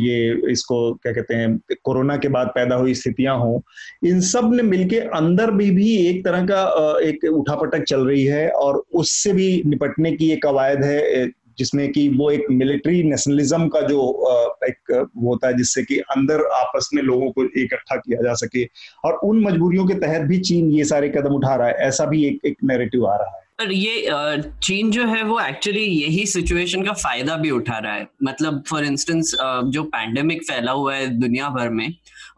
[0.00, 3.62] ये इसको क्या कहते हैं कोरोना के बाद पैदा हुई स्थितियाँ हो
[4.04, 6.62] इन सबने मिलके अंदर भी भी एक तरह का
[7.02, 11.26] एक उठापटक चल रही है और उससे भी निपटने की एक कवायद है
[11.58, 14.00] जिसमें कि वो एक मिलिट्री नेशनलिज्म का जो
[14.64, 14.92] एक
[15.22, 18.64] होता है, जिससे कि अंदर आपस में लोगों को इकट्ठा किया जा सके।
[19.04, 22.24] और उन मजबूरियों के तहत भी चीन ये सारे कदम उठा रहा है। ऐसा भी
[22.26, 26.82] एक एक नैरेटिव आ रहा है। पर ये चीन जो है, वो एक्चुअली यही सिचुएशन
[26.82, 29.34] का फ़ायदा भी उठा रहा है। मतलब फॉर इंस्टेंस
[29.66, 31.88] जो पैंडेमिक फैला हुआ है दुनिया भर में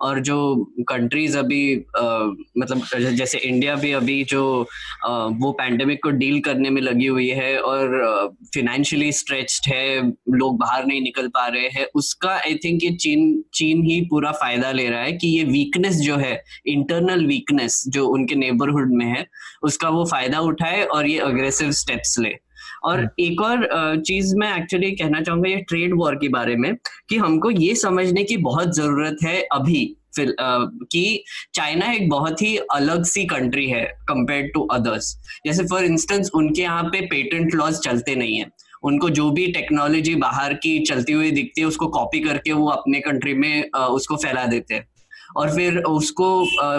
[0.00, 0.54] और जो
[0.88, 2.24] कंट्रीज़ अभी आ,
[2.58, 2.82] मतलब
[3.14, 4.68] जैसे इंडिया भी अभी जो
[5.06, 7.88] आ, वो पैंडेमिक को डील करने में लगी हुई है और
[8.54, 13.44] फिनेंशियली स्ट्रेच्ड है लोग बाहर नहीं निकल पा रहे हैं उसका आई थिंक ये चीन
[13.54, 18.06] चीन ही पूरा फ़ायदा ले रहा है कि ये वीकनेस जो है इंटरनल वीकनेस जो
[18.06, 19.26] उनके नेबरहुड में है
[19.62, 22.47] उसका वो फ़ायदा उठाए और ये अग्रेसिव स्टेप्स ले।
[22.84, 26.74] और हम्म। एक और चीज़ मैं एक्चुअली कहना चाहूँगा ये ट्रेड वॉर के बारे में
[27.08, 29.84] कि हमको ये समझने की बहुत ज़रूरत है अभी
[30.16, 35.14] फिर कि चाइना एक बहुत ही अलग सी कंट्री है कंपेयर टू अदर्स
[35.46, 38.46] जैसे फॉर इंस्टेंस उनके यहाँ पे पेटेंट लॉज चलते नहीं है।
[38.84, 43.00] उनको जो भी टेक्नोलॉजी बाहर की चलती हुई दिखती है उसको कॉपी करके वो अपने
[43.00, 44.86] कंट्री में उसको फैला देते हैं।
[45.36, 46.28] और फिर उसको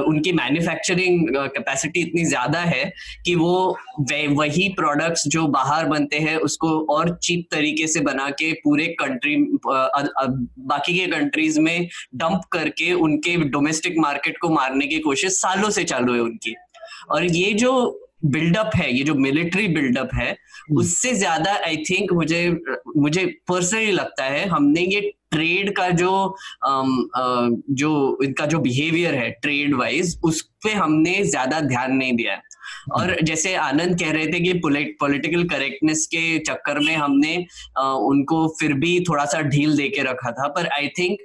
[0.03, 2.83] उनकी मैन्युफैक्चरिंग कैपेसिटी इतनी ज़्यादा है
[3.25, 3.77] कि वो
[4.09, 9.35] वही प्रोडक्ट्स जो बाहर बनते हैं उसको और चीप तरीके से बना के पूरे कंट्री
[9.65, 15.83] बाकी के कंट्रीज़ में डंप करके उनके डोमेस्टिक मार्केट को मारने की कोशिश सालों से
[15.85, 16.55] चालू है उनकी
[17.09, 17.71] और ये जो
[18.25, 22.41] बिल्डअप है ये जो मिलिट्री बिल्डअप है हम्म। उससे ज़्यादा आई थिंक मुझे
[22.97, 26.35] मुझे पर्सनली लगता है हमने ये ट्रेड का जो
[27.73, 32.41] जो इनका जो बिहेवियर है ट्रेड वाइज उस पर हमने ज़्यादा ध्यान नहीं दिया है।
[32.93, 34.53] और जैसे आनंद कह रहे थे कि
[34.99, 37.35] पॉलिटिकल करेक्टनेस के चक्कर में हमने
[37.79, 41.19] उनको फिर भी थोड़ा सा ढील दे के रखा था, पर आई थिंक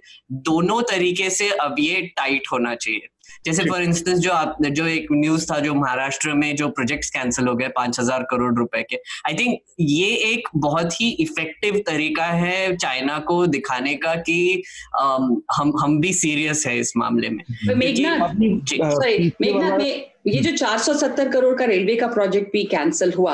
[0.49, 3.09] दोनों तरीके से अब ये टाइट होना चाहिए।
[3.47, 7.49] जैसे फॉर इंस्टेंस जो आप जो एक न्यूज़ था जो महाराष्ट्र में जो प्रोजेक्ट्स कैंसिल
[7.49, 12.25] हो गए पाँच हज़ार करोड़ रुपए के। आई थिंक ये एक बहुत ही इफ़ेक्टिव तरीका
[12.25, 14.63] है चाइना को दिखाने का कि
[14.97, 17.45] हम हम भी सीरियस है इस मामले में।
[17.77, 18.35] मेघनाथ
[19.41, 19.79] मेघनाथ
[20.27, 23.33] ये जो 470 करोड़ का रेलवे का प्रोजेक्ट भी कैंसिल हुआ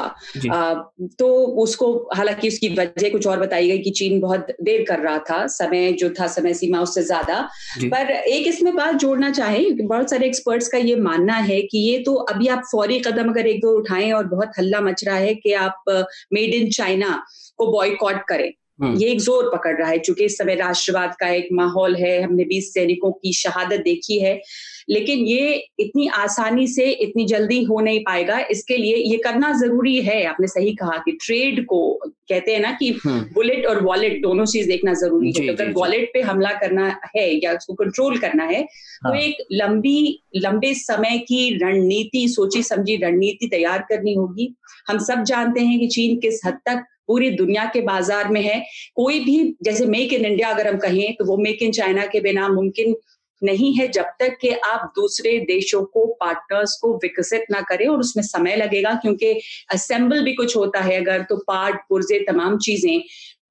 [0.53, 0.75] आ,
[1.19, 1.29] तो
[1.63, 5.47] उसको हालाँकि उसकी वजह कुछ और बताई गई कि चीन बहुत देर कर रहा था
[5.47, 7.41] समय जो था समय सीमा उससे ज़्यादा।
[7.85, 11.99] पर एक इसमें बात जोड़ना चाहे बहुत सारे एक्सपर्ट्स का ये मानना है कि ये
[11.99, 15.35] तो अभी आप फौरी कदम अगर एक दो उठाएँ और बहुत हल्ला मच रहा है
[15.35, 15.85] कि आप
[16.33, 17.23] मेड इन चाइना
[17.57, 18.51] को बॉयकॉट करें।
[18.83, 22.21] हम्म। ये एक ज़ोर पकड़ रहा है चूँकि इस समय राष्ट्रवाद का एक माहौल है
[22.23, 24.41] हमने बीस सैनिकों की शहादत देखी है।
[24.91, 30.01] लेकिन ये इतनी आसानी से इतनी जल्दी हो नहीं पाएगा। इसके लिए ये करना ज़रूरी
[30.03, 34.21] है आपने सही कहा कि ट्रेड को कहते हैं ना कि बुलेट हम्म। और वॉलेट
[34.23, 38.45] दोनों चीज़ देखना ज़रूरी है। अगर वॉलेट पे हमला करना है या उसको कंट्रोल करना
[38.45, 44.55] है तो हाँ। एक लंबी लंबे समय की रणनीति सोची समझी रणनीति तैयार करनी होगी।
[44.89, 48.59] हम सब जानते हैं कि चीन किस हद तक पूरी दुनिया के बाज़ार में है।
[48.97, 52.21] कोई भी जैसे मेक इन इंडिया अगर हम कहें तो वो मेक इन चाइना के
[52.21, 52.95] बिना मुमकिन
[53.43, 57.99] नहीं है जब तक कि आप दूसरे देशों को पार्टनर्स को विकसित ना करें और
[57.99, 59.41] उसमें समय लगेगा क्योंकि
[59.73, 63.03] असेंबल भी कुछ होता है अगर तो पार्ट पुर्जे तमाम चीज़ें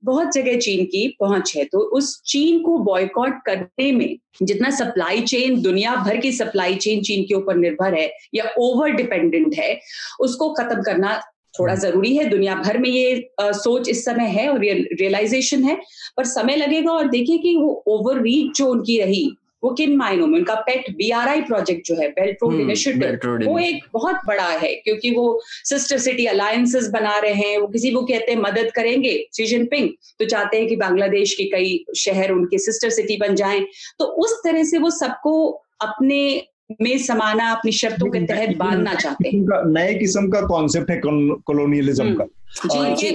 [0.03, 5.21] बहुत जगह चीन की पहुँच है तो उस चीन को बॉयकॉट करने में जितना सप्लाई
[5.21, 9.79] चेन दुनिया भर की सप्लाई चेन चीन के ऊपर निर्भर है या ओवर डिपेंडेंट है
[10.19, 11.21] उसको खत्म करना
[11.59, 15.81] थोड़ा। ज़रूरी है दुनिया भर में ये आ, सोच इस समय है और रियलाइजेशन है
[16.17, 20.27] पर समय लगेगा और देखिए कि वो ओवर रीच जो उनकी रही वो किन मायनों
[20.27, 20.37] में?
[20.39, 25.11] उनका पेट बीआरआई प्रोजेक्ट जो है बेल्ट रोड इनिशिएटिव वो एक बहुत बड़ा है क्योंकि
[25.11, 29.45] वो सिस्टर सिटी अलायंसेस बना रहे हैं वो किसी को कहते हैं मदद करेंगे शी
[29.45, 33.65] जिनपिंग तो चाहते हैं कि बांग्लादेश के कई शहर उनके सिस्टर सिटी बन जाएँ।
[33.99, 35.49] तो उस तरह से वो सबको
[35.81, 36.47] अपने
[36.81, 42.13] में समाना अपनी शर्तों के तहत बांधना चाहते हैं। नए किस्म का कॉन्सेप्ट है कॉलोनियलिज्म।
[42.13, 43.09] का। ये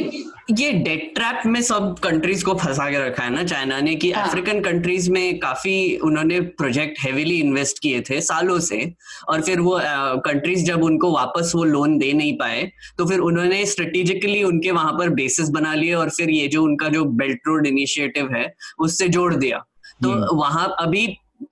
[0.53, 4.11] ये डेट ट्रैप में सब कंट्रीज़ को फंसा के रखा है ना चाइना ने कि
[4.13, 8.81] अफ्रीकन हाँ। कंट्रीज़ में काफ़ी उन्होंने प्रोजेक्ट हेवीली इन्वेस्ट किए थे सालों से
[9.29, 9.79] और फिर वो
[10.25, 12.63] कंट्रीज़ जब उनको वापस वो लोन दे नहीं पाए
[12.99, 16.89] तो फिर उन्होंने स्ट्रेटेजिकली उनके वहाँ पर बेसिस बना लिए और फिर ये जो उनका
[16.89, 19.65] जो बेल्ट रोड इनिशिएटिव है उससे जोड़ दिया
[20.03, 21.07] तो हम्म। वहाँ अभी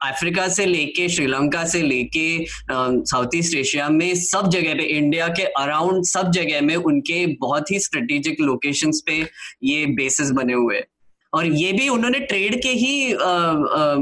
[0.04, 5.42] अफ्रीका से लेके, श्रीलंका से लेके साउथ ईस्ट एशिया में सब जगह पे इंडिया के
[5.58, 9.20] अराउंड सब जगह में उनके बहुत ही स्ट्रेटेजिक लोकेशंस पे
[9.64, 10.84] ये बेसिस बने हुए हैं।
[11.32, 13.14] और ये भी उन्होंने ट्रेड के ही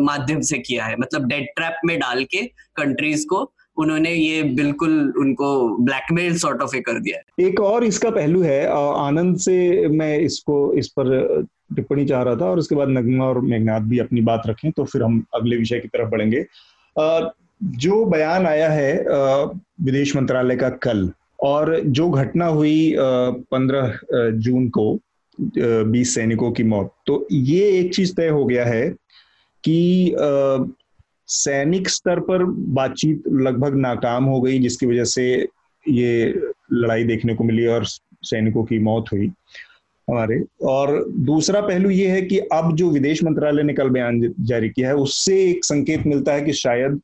[0.05, 2.43] माध्यम से किया है। मतलब डेड ट्रैप में डाल के
[2.77, 5.49] कंट्रीज़ को उन्होंने ये बिल्कुल उनको
[5.85, 10.89] ब्लैकमेल सॉर्ट ऑफ़ कर दिया एक और इसका पहलू है आनंद से मैं इसको, इस
[10.89, 14.71] पर टिप्पणी चाह रहा था और उसके बाद नगमा और मेघनाथ भी अपनी बात रखें
[14.73, 16.45] तो फिर हम अगले विषय की तरफ़ बढ़ेंगे।
[17.61, 18.93] जो बयान आया है
[19.83, 21.11] विदेश मंत्रालय का कल,
[21.43, 23.99] और जो घटना हुई पंद्रह
[24.39, 24.99] जून को
[25.39, 28.89] बीस सैनिकों की मौत तो ये एक चीज़ तय हो गया है
[29.65, 30.17] कि
[31.29, 35.27] सैनिक स्तर पर बातचीत लगभग नाकाम हो गई, जिसकी वजह से
[35.87, 36.41] ये
[36.73, 39.31] लड़ाई देखने को मिली और सैनिकों की मौत हुई।
[40.11, 44.69] हमारे। और दूसरा पहलू ये है कि अब जो विदेश मंत्रालय ने कल बयान जारी
[44.69, 47.01] किया है, उससे एक संकेत मिलता है कि शायद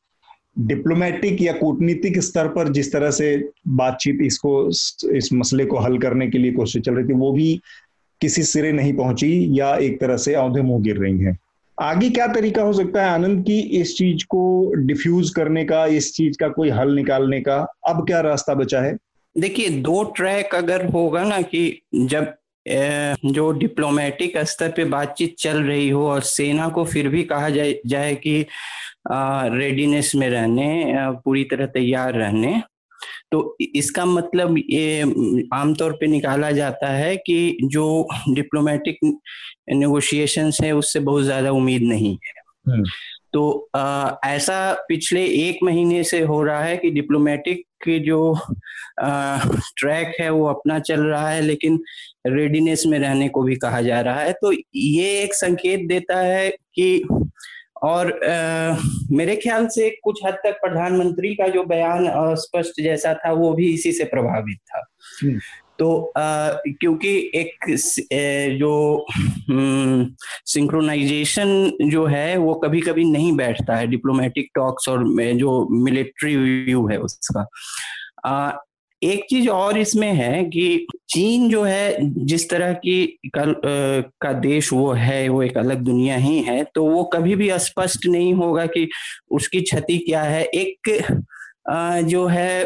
[0.58, 4.68] डिप्लोमेटिक या कूटनीतिक स्तर पर जिस तरह से बातचीत इसको,
[5.16, 7.60] इस मसले को हल करने के लिए कोशिश चल रही थी, वो भी
[8.20, 11.38] किसी सिरे नहीं पहुँची या एक तरह से औधे मुँह गिर रही हैं।
[11.80, 16.14] आगे क्या तरीका हो सकता है, आनंद, की इस चीज़ को डिफ्यूज करने का, इस
[16.14, 17.56] चीज़ का कोई हल निकालने का,
[17.88, 18.96] अब क्या रास्ता बचा है?
[19.38, 22.34] देखिए, दो ट्रैक अगर होगा ना कि जब
[22.66, 27.74] जो डिप्लोमेटिक स्तर पे बातचीत चल रही हो और सेना को फिर भी कहा जाए
[27.86, 28.40] जाए कि
[29.52, 32.60] रेडीनेस में रहने पूरी तरह तैयार रहने
[33.32, 35.02] तो इसका मतलब ये
[35.54, 37.86] आमतौर पे निकाला जाता है कि जो
[38.28, 38.98] डिप्लोमेटिक
[39.70, 42.34] नेगोशिएशंस है उससे बहुत ज़्यादा उम्मीद नहीं है
[42.68, 42.84] हम्म।
[43.32, 48.20] तो आ, ऐसा पिछले एक महीने से हो रहा है कि डिप्लोमेटिक की जो
[49.00, 49.38] आ,
[49.76, 51.78] ट्रैक है वो अपना चल रहा है लेकिन
[52.28, 56.48] रेडीनेस में रहने को भी कहा जा रहा है। तो ये एक संकेत देता है
[56.50, 57.06] कि
[57.82, 58.76] और आ,
[59.10, 63.72] मेरे ख्याल से कुछ हद तक प्रधानमंत्री का जो बयान स्पष्ट जैसा था वो भी
[63.74, 64.84] इसी से प्रभावित था।
[65.22, 65.38] हम्म।
[65.78, 67.64] तो आ, क्योंकि एक
[68.58, 69.06] जो
[70.46, 76.86] सिंक्रोनाइजेशन जो है वो कभी कभी नहीं बैठता है। डिप्लोमेटिक टॉक्स और जो मिलिट्री व्यू
[76.88, 77.46] है उसका।
[78.26, 78.50] आ,
[79.02, 83.44] एक चीज़ और इसमें है कि चीन जो है जिस तरह की आ,
[84.20, 88.06] का देश वो है वो एक अलग दुनिया ही है तो वो कभी भी स्पष्ट
[88.06, 88.88] नहीं होगा कि
[89.30, 90.90] उसकी क्षति क्या है। एक
[92.04, 92.62] जो है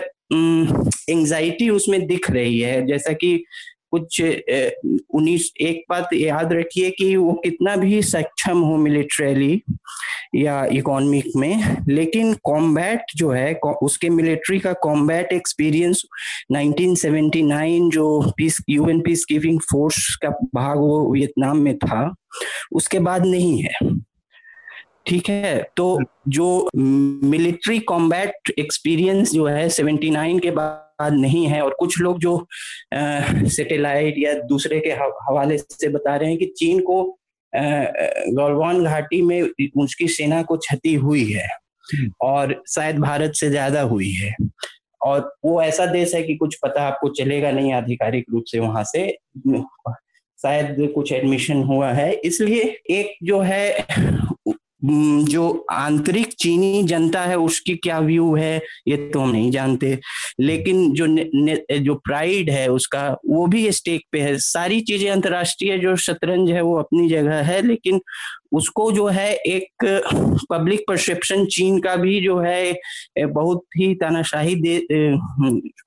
[1.10, 3.44] एंजाइटी उसमें दिख रही है जैसा कि
[3.90, 9.62] कुछ उन्नीस, एक बात याद रखिए कि वो कितना भी सक्षम हो मिलिट्रली
[10.34, 16.02] या इकोनॉमिक में, लेकिन कॉम्बैट जो है उसके मिलिट्री का कॉम्बैट एक्सपीरियंस
[16.52, 22.14] 1979 जो peace UN peace keeping force का भाग वो वियतनाम में था,
[22.72, 23.98] उसके बाद नहीं है।
[25.06, 25.62] ठीक है?
[25.76, 25.98] तो
[26.28, 32.46] जो मिलिट्री कॉम्बैट एक्सपीरियंस जो है 79 के बाद नहीं है और कुछ लोग जो
[32.94, 34.90] सैटेलाइट या दूसरे के
[35.30, 37.02] हवाले से बता रहे हैं कि चीन को
[37.54, 39.42] गौरवान घाटी में
[39.76, 41.46] उसकी सेना को क्षति हुई है
[41.94, 44.34] हम्म। और शायद भारत से ज़्यादा हुई है।
[45.02, 48.84] और वो ऐसा देश है कि कुछ पता आपको चलेगा नहीं आधिकारिक रूप से वहाँ
[48.84, 49.08] से।
[50.38, 53.86] शायद कुछ एडमिशन हुआ है। इसलिए एक जो है
[54.82, 58.56] जो आंतरिक चीनी जनता है उसकी क्या व्यू है
[58.88, 59.98] ये तो हम नहीं जानते।
[60.40, 65.10] लेकिन जो ने, ने, जो प्राइड है उसका वो भी स्टेक पे है। सारी चीज़ें
[65.10, 68.00] अंतर्राष्ट्रीय जो शतरंज है वो अपनी जगह है लेकिन
[68.52, 69.84] उसको जो है एक
[70.50, 72.74] पब्लिक परसेप्शन चीन का भी जो है
[73.18, 74.76] बहुत ही तानाशाही दे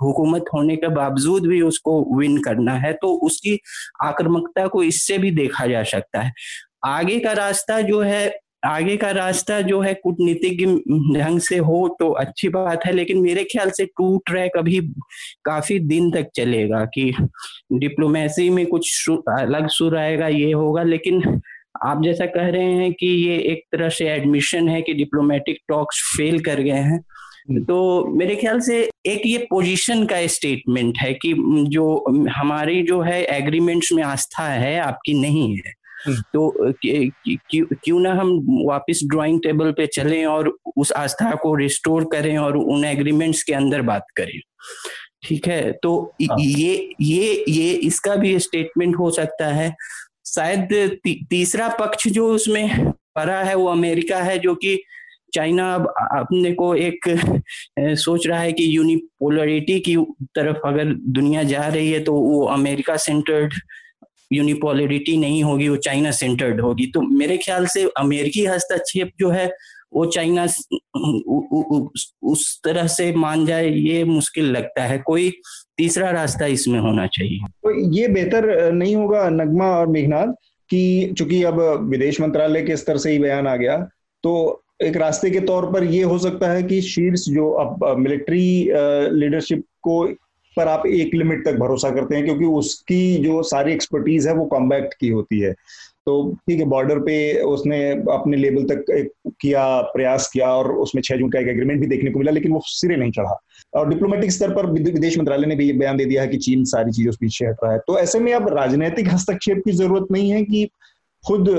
[0.04, 3.60] हुकूमत होने के बावजूद भी उसको विन करना है। तो उसकी
[4.04, 6.32] आक्रामकता को इससे भी देखा जा सकता है।
[6.86, 8.28] आगे का रास्ता जो है
[8.65, 10.62] आगे का रास्ता जो है कूटनीतिक
[11.15, 14.80] ढंग से हो तो अच्छी बात है लेकिन मेरे ख्याल से टू ट्रैक अभी
[15.45, 17.12] काफ़ी दिन तक चलेगा कि
[17.73, 21.41] डिप्लोमेसी में कुछ अलग सुर आएगा ये होगा लेकिन
[21.86, 26.02] आप जैसा कह रहे हैं कि ये एक तरह से एडमिशन है कि डिप्लोमेटिक टॉक्स
[26.17, 27.04] फेल कर गए हैं
[27.49, 31.34] हम्म। तो मेरे ख्याल से एक ये पोजीशन का स्टेटमेंट है कि
[31.69, 31.86] जो
[32.30, 35.73] हमारी जो है एग्रीमेंट्स में आस्था है आपकी नहीं है।
[36.08, 36.74] तो
[37.52, 38.32] क्यों ना हम
[38.68, 43.54] वापस ड्राइंग टेबल पे चलें और उस आस्था को रिस्टोर करें और उन एग्रीमेंट्स के
[43.54, 44.39] अंदर बात करें।
[45.24, 45.72] ठीक है?
[45.72, 49.76] तो हाँ। ये ये ये इसका भी स्टेटमेंट हो सकता है।
[50.26, 50.68] शायद
[51.04, 54.84] ती, तीसरा पक्ष जो उसमें पड़ा है वो अमेरिका है जो कि
[55.34, 57.00] चाइना अब अपने को एक
[57.80, 59.96] सोच रहा है कि यूनिपोलरिटी की
[60.36, 63.54] तरफ़ अगर दुनिया जा रही है तो वो अमेरिका सेंटर्ड
[64.34, 69.52] यूनिपोलरिटी नहीं होगी, वो चाइना सेंटर्ड होगी। तो मेरे ख्याल से अमेरिकी हस्तक्षेप जो है,
[69.93, 70.43] वो चाइना
[72.24, 75.30] उस तरह से मान जाए, ये मुश्किल लगता है। कोई
[75.78, 80.34] तीसरा रास्ता इसमें होना चाहिए। तो ये बेहतर नहीं होगा, नगमा और मेघनाथ
[80.69, 83.78] कि चूँकि अब विदेश मंत्रालय के स्तर से ही बयान आ गया
[84.24, 88.69] तो एक रास्ते के तौर पर ये हो सकता है कि शीर्ष जो अब मिलिट्री
[89.13, 90.06] लीडरशिप को
[90.56, 94.46] पर आप एक लिमिट तक भरोसा करते हैं, क्योंकि उसकी जो सारी एक्सपर्टीज है, वो
[94.48, 95.54] कॉम्बैक्ट की होती है।
[96.06, 96.13] तो
[96.48, 97.78] ठीक है बॉर्डर पे उसने
[98.12, 98.86] अपने लेवल तक
[99.42, 102.52] किया, प्रयास किया और उसमें छह जून का एक एग्रीमेंट भी देखने को मिला, लेकिन
[102.52, 103.39] वो सिरे नहीं चढ़ा।
[103.74, 106.63] और डिप्लोमेटिक स्तर पर विदेश मंत्रालय ने भी ये बयान दे दिया है कि चीन
[106.66, 110.08] सारी चीज़ों से पीछे हट रहा है। तो ऐसे में अब राजनीतिक हस्तक्षेप की ज़रूरत
[110.12, 110.68] नहीं है कि
[111.24, 111.50] खुद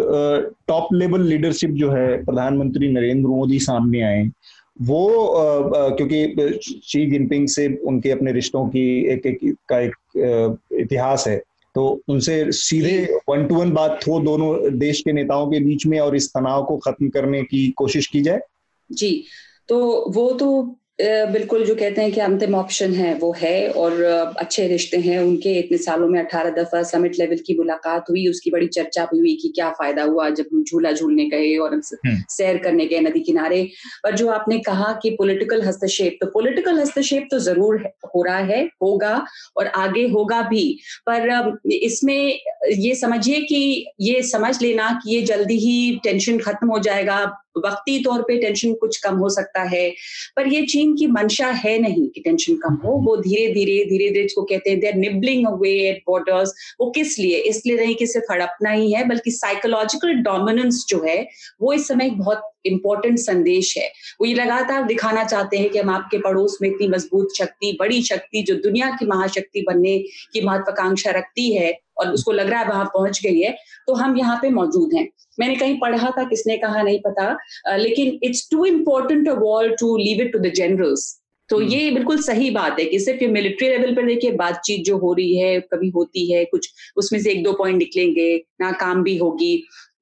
[0.68, 4.24] टॉप लेवल लीडरशिप जो है, प्रधानमंत्री नरेंद्र मोदी सामने आए।
[4.82, 5.34] वो
[5.96, 9.94] क्योंकि शी जिनपिंग से उनके अपने रिश्तों की एक, एक का एक
[10.72, 11.42] इतिहास है
[11.74, 15.98] तो उनसे सीधे वन टू वन बात हो दोनों देश के नेताओं के बीच में
[16.00, 18.40] और इस तनाव को खत्म करने की कोशिश की जाए।
[18.92, 19.24] जी
[19.68, 19.78] तो
[20.10, 24.02] वो तो बिल्कुल जो कहते हैं कि अंतिम ऑप्शन है वो है और
[24.38, 28.50] अच्छे रिश्ते हैं। उनके इतने सालों में अठारह दफ़ा समिट लेवल की मुलाकात हुई। उसकी
[28.50, 32.16] बड़ी चर्चा भी हुई कि क्या फ़ायदा हुआ जब हम झूला झूलने गए और हम्म।
[32.30, 33.62] सैर करने गए नदी किनारे।
[34.04, 37.83] पर जो आपने कहा कि पॉलिटिकल हस्तक्षेप तो पॉलिटिकल हस्तक्षेप तो ज़रूर
[38.14, 39.24] हो रहा है होगा
[39.57, 40.66] और आगे होगा भी।
[41.09, 42.38] पर इसमें
[42.72, 47.24] ये समझिए कि ये समझ लेना कि ये जल्दी ही टेंशन खत्म हो जाएगा।
[47.59, 49.88] वक्ती तौर पे टेंशन कुछ कम हो सकता है।
[50.37, 54.09] पर ये चीन की मंशा है नहीं कि टेंशन कम हो। वो धीरे धीरे धीरे
[54.11, 57.37] धीरे इसको कहते हैं there nibbling away at borders वो किस लिए?
[57.37, 61.29] इसलिए नहीं कि सिर्फ़ हड़पना ही है, बल्कि साइकोलॉजिकल डोमिनेंस जो है,
[61.62, 63.88] वो इस समय एक बहुत इंपॉर्टेंट संदेश है।
[64.20, 68.03] वो ये लगातार दिखाना चाहते हैं कि हम आपके पड़ोस में इतनी मज़बूत शक्ति, बड़ी
[68.03, 69.99] शक्ति, जो दुनिया की महाशक्ति बनने
[70.33, 74.16] की महत्वाकांक्षा रखती है और उसको लग रहा है वहाँ पहुँच गई है तो हम
[74.16, 75.09] यहाँ पे मौजूद हैं।
[75.40, 79.96] मैंने कहीं पढ़ा था किसने कहा नहीं पता लेकिन it's too important a war to
[79.96, 83.28] leave it to the generals तो हम्म। ये बिल्कुल सही बात है कि सिर्फ़ ये
[83.28, 87.30] मिलिट्री लेवल पर देखिए बातचीत जो हो रही है कभी होती है कुछ उसमें से
[87.30, 89.57] एक दो पॉइंट निकलेंगे नाकाम भी होगी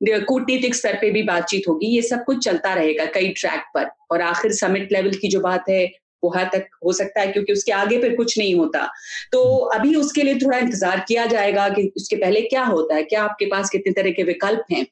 [0.04, 4.22] कूटनीतिक स्तर पे भी बातचीत होगी ये सब कुछ चलता रहेगा कई ट्रैक पर। और
[4.22, 5.84] आखिर समिट लेवल की जो बात है
[6.24, 8.88] वहाँ तक हो सकता है क्योंकि उसके आगे फिर कुछ नहीं होता
[9.32, 9.42] तो
[9.74, 13.46] अभी उसके लिए थोड़ा इंतज़ार किया जाएगा कि उसके पहले क्या होता है, क्या आपके
[13.46, 14.86] पास कितने तरह के विकल्प हैं।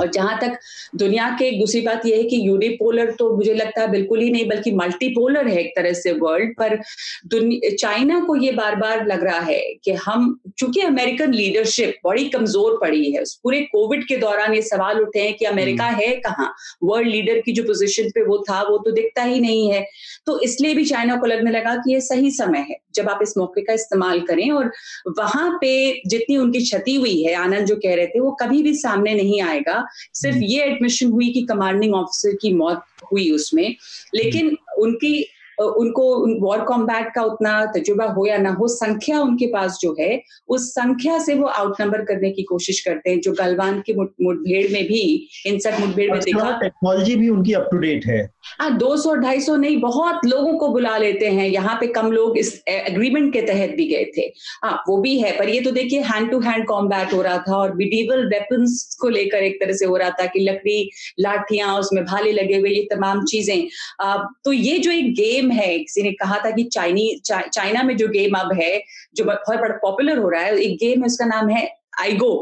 [0.00, 0.58] और जहाँ तक
[0.96, 4.30] दुनिया के एक दूसरी बात यह है कि यूनिपोलर तो मुझे लगता है बिल्कुल ही
[4.30, 6.76] नहीं बल्कि मल्टीपोलर है एक तरह से वर्ल्ड पर
[7.74, 12.78] चाइना को ये बार बार लग रहा है कि हम चूँकि अमेरिकन लीडरशिप बड़ी कमज़ोर
[12.80, 16.54] पड़ी है पूरे कोविड के दौरान ये सवाल उठे हैं कि अमेरिका हम्म। है कहाँ?
[16.84, 19.84] वर्ल्ड लीडर की जो पोजिशन पे वो था वो तो दिखता ही नहीं है।
[20.26, 23.36] तो इसलिए भी चाइना को लगने लगा कि ये सही समय है जब आप इस
[23.38, 24.70] मौके का इस्तेमाल करें और
[25.18, 25.72] वहाँ पे
[26.06, 29.40] जितनी उनकी क्षति हुई है आनंद जो कह रहे थे वो कभी भी सामने नहीं
[29.42, 29.63] आएगा।
[30.14, 33.76] सिर्फ़ हम्म। ये एडमिशन हुई कि कमांडिंग ऑफिसर की मौत हुई उसमें
[34.14, 35.26] लेकिन उनकी
[35.60, 36.04] उनको
[36.40, 40.68] वॉर कॉम्बैट का उतना तजुर्बा हो या ना हो संख्या उनके पास जो है उस
[40.70, 44.84] संख्या से वो आउट नंबर करने की कोशिश करते हैं जो गलवान की मुठभेड़ में
[44.86, 45.02] भी
[45.46, 48.22] इन सब मुठभेड़ में देखा। टेक्नोलॉजी भी उनकी अप टू डेट है।
[48.60, 52.10] हाँ दो सौ ढाई सौ नहीं बहुत लोगों को बुला लेते हैं यहाँ पे कम
[52.12, 54.22] लोग इस एग्रीमेंट के तहत भी गए थे।
[54.64, 57.56] हाँ वो भी है पर ये तो देखिए हैंड टू हैंड कॉम्बैट हो रहा था
[57.56, 60.90] और मिडीवल वेपन्स को लेकर एक तरह से हो रहा था कि लकड़ी
[61.20, 63.66] लाठियाँ उसमें भाले लगे हुए ये तमाम चीज़ें।
[64.44, 67.82] तो ये जो एक गेम गेम है किसी ने कहा था कि चाइनी चा, चाइना
[67.82, 68.82] में जो गेम अब है
[69.16, 71.68] जो बहुत बड़ा पॉपुलर हो रहा है एक गेम है उसका नाम है
[72.00, 72.32] आईगो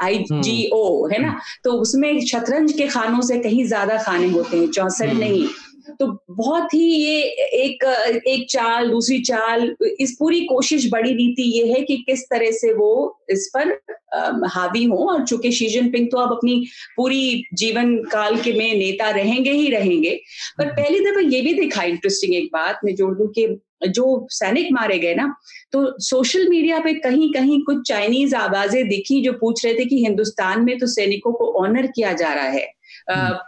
[0.00, 4.56] आई जी ओ है ना तो उसमें शतरंज के खानों से कहीं ज़्यादा खाने होते
[4.56, 5.46] हैं चौसठ हम्म। नहीं
[6.00, 7.20] तो बहुत ही ये
[7.64, 7.84] एक
[8.26, 12.72] एक चाल दूसरी चाल इस पूरी कोशिश बड़ी नीति ये है कि किस तरह से
[12.74, 13.72] वो इस पर
[14.48, 16.56] हावी हो। और चूँकि शी जिनपिंग तो अब अपनी
[16.96, 20.10] पूरी जीवन काल के में नेता रहेंगे ही रहेंगे।
[20.58, 23.46] पर पहली दफ़ा ये भी देखा इंटरेस्टिंग एक बात मैं जोड़ दू कि
[23.88, 25.34] जो सैनिक मारे गए ना
[25.72, 30.04] तो सोशल मीडिया पे कहीं कहीं कुछ चाइनीज़ आवाज़ें दिखी जो पूछ रहे थे कि
[30.04, 32.75] हिंदुस्तान में तो सैनिकों को ऑनर किया जा रहा है। हम्म।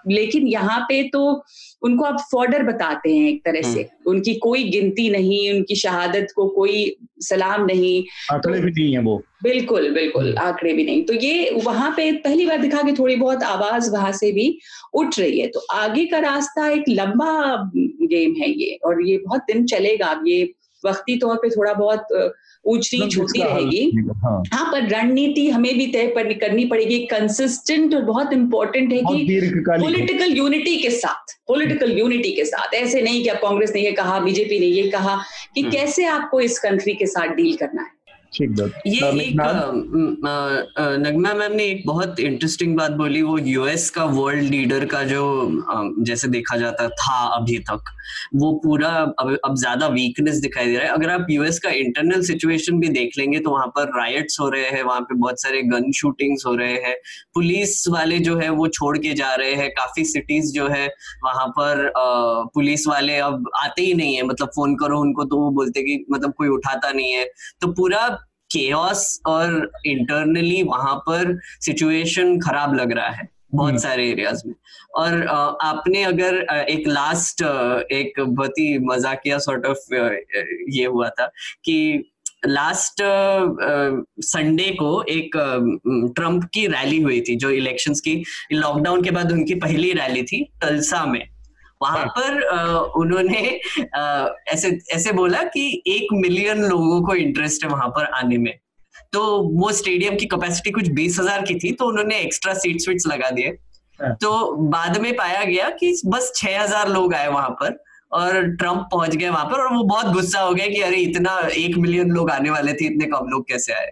[0.08, 1.44] लेकिन यहाँ पे तो
[1.82, 6.26] उनको आप फॉर्डर बताते हैं एक तरह से। हम्म। उनकी कोई गिनती नहीं उनकी शहादत
[6.36, 10.84] को कोई सलाम नहीं। आंकड़े तो, भी नहीं है वो। बिल्कुल बिल्कुल हम्म। आंकड़े भी
[10.84, 14.58] नहीं। तो ये वहाँ पे पहली बार दिखा कि थोड़ी बहुत आवाज़ वहाँ से भी
[14.94, 17.56] उठ रही है। तो आगे का रास्ता एक लंबा
[18.02, 20.52] गेम है ये और ये बहुत दिन चलेगा। ये
[20.86, 22.32] वक्ती तौर पे थोड़ा बहुत
[22.64, 27.94] ऊंच नीच होती रहेगी। हाँ।, हाँ। पर रणनीति हमें भी तय पर करनी पड़ेगी। कंसिस्टेंट
[27.94, 33.22] और बहुत इंपॉर्टेंट है कि पॉलिटिकल यूनिटी के साथ पॉलिटिकल यूनिटी के साथ। ऐसे नहीं
[33.22, 35.18] कि अब कांग्रेस ने ये कहा बीजेपी ने ये कहा
[35.54, 37.97] कि हम्म। कैसे आपको इस कंट्री के साथ डील करना है?
[38.32, 39.36] ये एक
[40.98, 45.22] नगमा मैम ने एक बहुत इंटरेस्टिंग बात बोली वो यूएस का वर्ल्ड लीडर का जो
[46.06, 47.90] जैसे देखा जाता था अभी तक
[48.34, 52.22] वो पूरा अब अब ज़्यादा वीकनेस दिखाई दे रहा है। अगर आप यूएस का इंटरनल
[52.22, 55.62] सिचुएशन भी देख लेंगे तो वहाँ पर राइट्स हो रहे हैं वहाँ पे बहुत सारे
[55.64, 56.94] गन शूटिंग्स हो रहे हैं।
[57.34, 60.86] पुलिस वाले जो है वो छोड़ के जा रहे हैं। काफ़ी सिटीज़ जो है
[61.24, 61.90] वहाँ पर
[62.54, 66.04] पुलिस वाले अब आते ही नहीं है। मतलब फ़ोन करो उनको तो वो बोलते कि
[66.12, 67.24] मतलब कोई उठाता नहीं है।
[67.60, 68.08] तो पूरा
[68.50, 74.54] केओस और इंटरनली वहाँ पर सिचुएशन खराब लग रहा है बहुत हम्म। सारे एरियाज़ में
[74.96, 75.26] और
[75.62, 76.34] आपने अगर
[76.68, 77.42] एक लास्ट
[77.92, 79.94] एक बहुत ही मजाकिया सॉर्ट ऑफ़
[80.70, 81.26] ये हुआ था
[81.64, 81.78] कि
[82.46, 83.02] लास्ट
[84.24, 85.30] संडे को एक
[86.16, 90.44] ट्रंप की रैली हुई थी जो इलेक्शंस की लॉकडाउन के बाद उनकी पहली रैली थी
[90.62, 91.20] टलसा में
[91.82, 92.40] वहाँ हाँ। पर
[92.96, 93.40] उन्होंने
[94.52, 98.52] ऐसे ऐसे बोला कि एक मिलियन लोगों को इंटरेस्ट है वहाँ पर आने में
[99.12, 99.20] तो
[99.52, 103.30] वो स्टेडियम की कैपेसिटी कुछ बीस हज़ार की थी तो उन्होंने एक्स्ट्रा सीट स्वीट्स लगा
[103.30, 103.56] दिए
[104.00, 104.30] हाँ। तो
[104.70, 107.78] बाद में पाया गया कि बस छह हज़ार लोग आए वहाँ पर
[108.12, 111.38] और ट्रंप पहुँच गए वहाँ पर और वो बहुत गुस्सा हो गया कि अरे इतना
[111.56, 113.90] एक मिलियन लोग आने वाले थे इतने कम लोग कैसे आए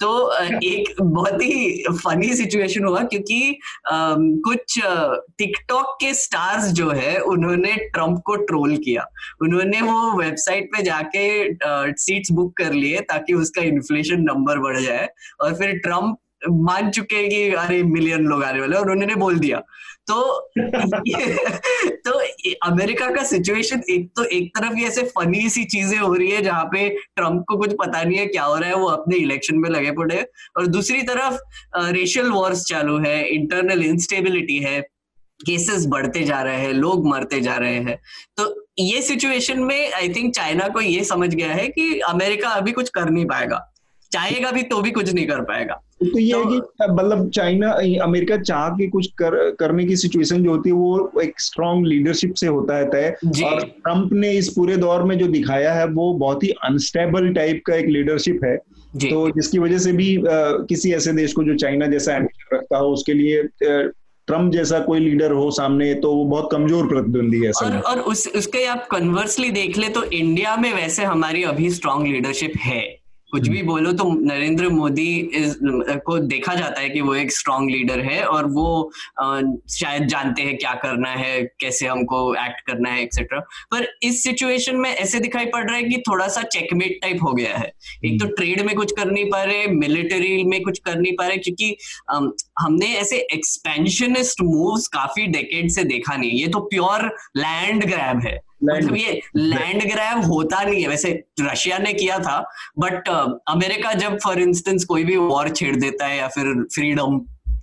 [0.00, 0.10] तो
[0.64, 4.78] एक बहुत ही फनी सिचुएशन हुआ क्योंकि कुछ
[5.38, 9.06] टिकटॉक के स्टार्स जो है, उन्होंने ट्रंप को ट्रोल किया।
[9.42, 15.08] उन्होंने वो वेबसाइट पे जाके सीट्स बुक कर लिए ताकि उसका इन्फ्लेशन नंबर बढ़ जाए
[15.40, 19.38] और फिर ट्रंप मान चुके हैं कि, अरे मिलियन लोग आने वाले और उन्होंने बोल
[19.38, 19.62] दिया।
[20.06, 20.50] तो
[22.04, 22.18] तो
[22.64, 26.42] अमेरिका का सिचुएशन एक तो एक तरफ़ ये ऐसे फनी सी चीज़ें हो रही है,
[26.42, 29.58] जहाँ पे ट्रंप को कुछ पता नहीं है क्या हो रहा है, वो अपने इलेक्शन
[29.58, 30.20] में लगे पड़े
[30.58, 31.38] और दूसरी तरफ़
[31.92, 34.80] रेशियल वॉर्स चालू है इंटरनल इंस्टेबिलिटी है
[35.40, 37.98] केसेस बढ़ते जा रहे हैं, लोग मरते जा रहे हैं।
[38.36, 42.72] तो ये सिचुएशन में आई थिंक चाइना को ये समझ गया है कि अमेरिका अभी
[42.72, 43.70] कुछ कर नहीं पाएगा।
[44.14, 47.70] चाहेगा भी तो भी कुछ नहीं कर पाएगा। तो ये तो, है कि मतलब चाइना
[48.04, 52.34] अमेरिका चाह के कुछ कर करने की सिचुएशन जो होती है वो एक स्ट्रॉन्ग लीडरशिप
[52.34, 56.12] से होता है तय। और ट्रंप ने इस पूरे दौर में जो दिखाया है वो
[56.14, 58.56] बहुत ही अनस्टेबल टाइप का एक लीडरशिप है।
[59.00, 60.20] तो जिसकी वजह से भी आ,
[60.64, 65.00] किसी ऐसे देश को जो चाइना जैसा एम्बिशन रखता हो उसके लिए ट्रंप जैसा कोई
[65.00, 69.50] लीडर हो सामने तो वो बहुत कमज़ोर प्रतिद्वंदी है और, और उस उसके आप कन्वर्सली
[69.52, 72.82] देख ले तो इंडिया में वैसे हमारी अभी स्ट्रांग लीडरशिप है।
[73.34, 75.30] कुछ भी बोलो तो नरेंद्र मोदी
[76.06, 78.90] को देखा जाता है कि वो एक स्ट्रांग लीडर है और वो
[79.70, 83.40] शायद जानते हैं क्या करना है कैसे हमको एक्ट करना है एक्सेट्रा
[83.72, 87.32] पर इस सिचुएशन में ऐसे दिखाई पड़ रहा है कि थोड़ा सा चेकमेट टाइप हो
[87.32, 87.72] गया है।
[88.04, 91.26] एक तो ट्रेड में कुछ कर नहीं पा रहे मिलिट्री में कुछ कर नहीं पा
[91.26, 91.76] रहे क्योंकि
[92.60, 97.06] हमने ऐसे एक्सपेंशनिस्ट मूव्स काफ़ी डेकेड से देखा नहीं। ये तो प्योर
[97.36, 102.38] लैंड ग्रैब है। मतलब ये लैंड ग्रैब होता नहीं है। वैसे रशिया ने किया था
[102.78, 103.08] बट
[103.48, 107.18] अमेरिका जब फॉर इंस्टेंस कोई भी वॉर छेड़ देता है या फिर फ्रीडम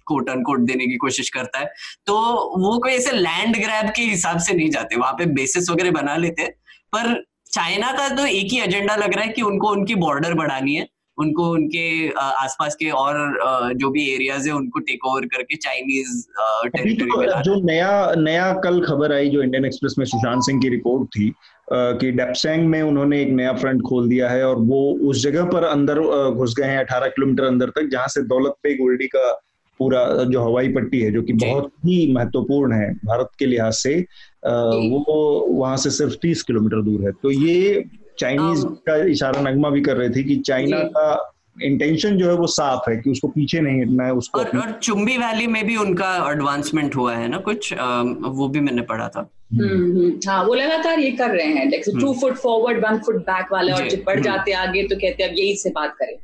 [0.06, 1.66] कोट अनकोट देने की कोशिश करता है
[2.08, 2.14] तो
[2.60, 6.16] वो कोई ऐसे लैंड ग्रैब के हिसाब से नहीं जाते। वहाँ पे बेसिस वगैरह बना
[6.18, 6.48] लेते
[6.94, 7.14] पर
[7.52, 10.88] चाइना का तो एक ही एजेंडा लग रहा है कि उनको उनकी बॉर्डर बढ़ानी है।
[11.18, 16.22] उनको उनके आसपास के और जो भी एरियाज़ है उनको टेक ओवर करके चाइनीज़
[16.68, 20.70] टेरिटरी तो जो नया नया कल खबर आई जो इंडियन एक्सप्रेस में सुशांत सिंह की
[20.70, 21.32] रिपोर्ट थी
[21.74, 25.64] कि डेपसेंग में उन्होंने एक नया फ्रंट खोल दिया है और वो उस जगह पर
[25.64, 26.00] अंदर
[26.32, 29.32] घुस गए हैं अठारह किलोमीटर अंदर तक जहाँ से दौलत पे गोल्डी का
[29.80, 34.00] पूरा जो हवाई पट्टी है जो कि बहुत ही महत्वपूर्ण है भारत के लिहाज से
[34.46, 35.06] वो
[35.50, 37.84] वहाँ से सिर्फ़ तीस किलोमीटर दूर है। तो ये
[38.22, 41.06] चाइनीज़ हाँ। का इशारा नगमा भी कर रहे थे कि चाइना का
[41.64, 44.72] इंटेंशन जो है वो साफ़ है कि उसको पीछे नहीं हटना है उसको और, और
[44.84, 47.74] चुम्बी वैली में भी उनका एडवांसमेंट हुआ है ना कुछ?
[47.74, 48.02] आ,
[48.38, 51.84] वो भी मैंने पढ़ा था। हम्म, हम्म, हाँ वो लगातार ये कर रहे हैं। Like
[52.02, 55.24] two foot forward one foot back वाले और जब बढ़ हम्म। जाते आगे तो कहते
[55.24, 56.16] अब यही से बात करें।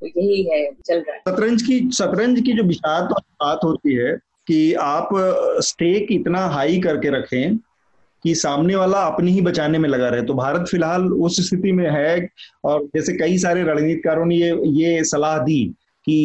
[0.00, 3.12] तो यही है चल रहा है। शतरंज की शतरंज की जो विषाद
[3.42, 4.12] बात होती है
[4.48, 5.08] कि आप
[5.64, 7.56] स्टेक इतना हाई करके रखें
[8.26, 11.88] कि सामने वाला अपने ही बचाने में लगा रहे। तो भारत फ़िलहाल उस स्थिति में
[11.90, 12.28] है
[12.64, 15.62] और जैसे कई सारे रणनीतिकारों ने ये ये सलाह दी
[16.06, 16.16] कि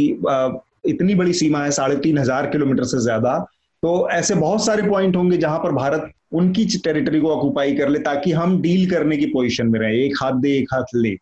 [0.85, 3.37] इतनी बड़ी सीमा है साढ़े तीन हज़ार किलोमीटर से ज़्यादा।
[3.83, 7.99] तो ऐसे बहुत सारे पॉइंट होंगे जहाँ पर भारत उनकी टेरिटरी को ऑक्यूपाई कर ले
[8.01, 11.15] ताकि हम डील करने की पोजीशन में रहे एक हाथ दे एक हाथ ले।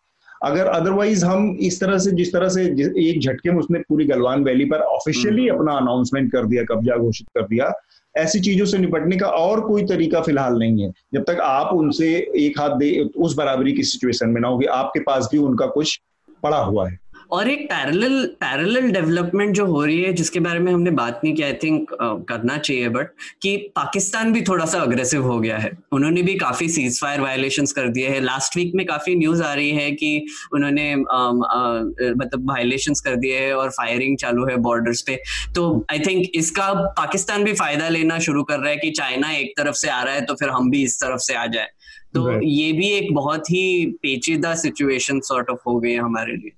[0.43, 2.63] अगर अदरवाइज़ हम इस तरह से जिस तरह से
[3.01, 6.95] एक झटके में उसने पूरी गलवान वैली पर ऑफिशियली हम्म। अपना अनाउंसमेंट कर दिया कब्जा
[6.97, 7.71] घोषित कर दिया
[8.19, 12.31] ऐसी चीज़ों से निपटने का और कोई तरीका फ़िलहाल नहीं है। जब तक आप उनसे
[12.35, 15.99] एक हाथ दे, उस बराबरी की सिचुएशन में ना होगी आपके पास भी उनका कुछ
[16.43, 16.99] पड़ा हुआ है।
[17.29, 21.33] और एक पैरेलल पैरेलल डेवलपमेंट जो हो रही है जिसके बारे में हमने बात नहीं
[21.35, 21.89] की आई थिंक
[22.29, 23.09] करना चाहिए बट
[23.41, 27.65] कि पाकिस्तान भी थोड़ा सा अग्रेसिव हो गया है। उन्होंने भी काफ़ी सीज फायर वायलेशन
[27.75, 32.93] कर दिए हैं। लास्ट वीक में काफ़ी न्यूज़ आ रही है कि उन्होंने मतलब वायलेशन
[33.05, 35.19] कर दिए है और फायरिंग चालू है बॉर्डर्स पे।
[35.55, 39.53] तो आई थिंक इसका पाकिस्तान भी फ़ायदा लेना शुरू कर रहा है कि चाइना एक
[39.57, 41.67] तरफ़ से आ रहा है तो फिर हम भी इस तरफ़ से आ जाए।
[42.13, 46.51] तो ये भी एक बहुत ही पेचीदा सिचुएशन सॉर्ट ऑफ़ हो गई है हमारे लिए।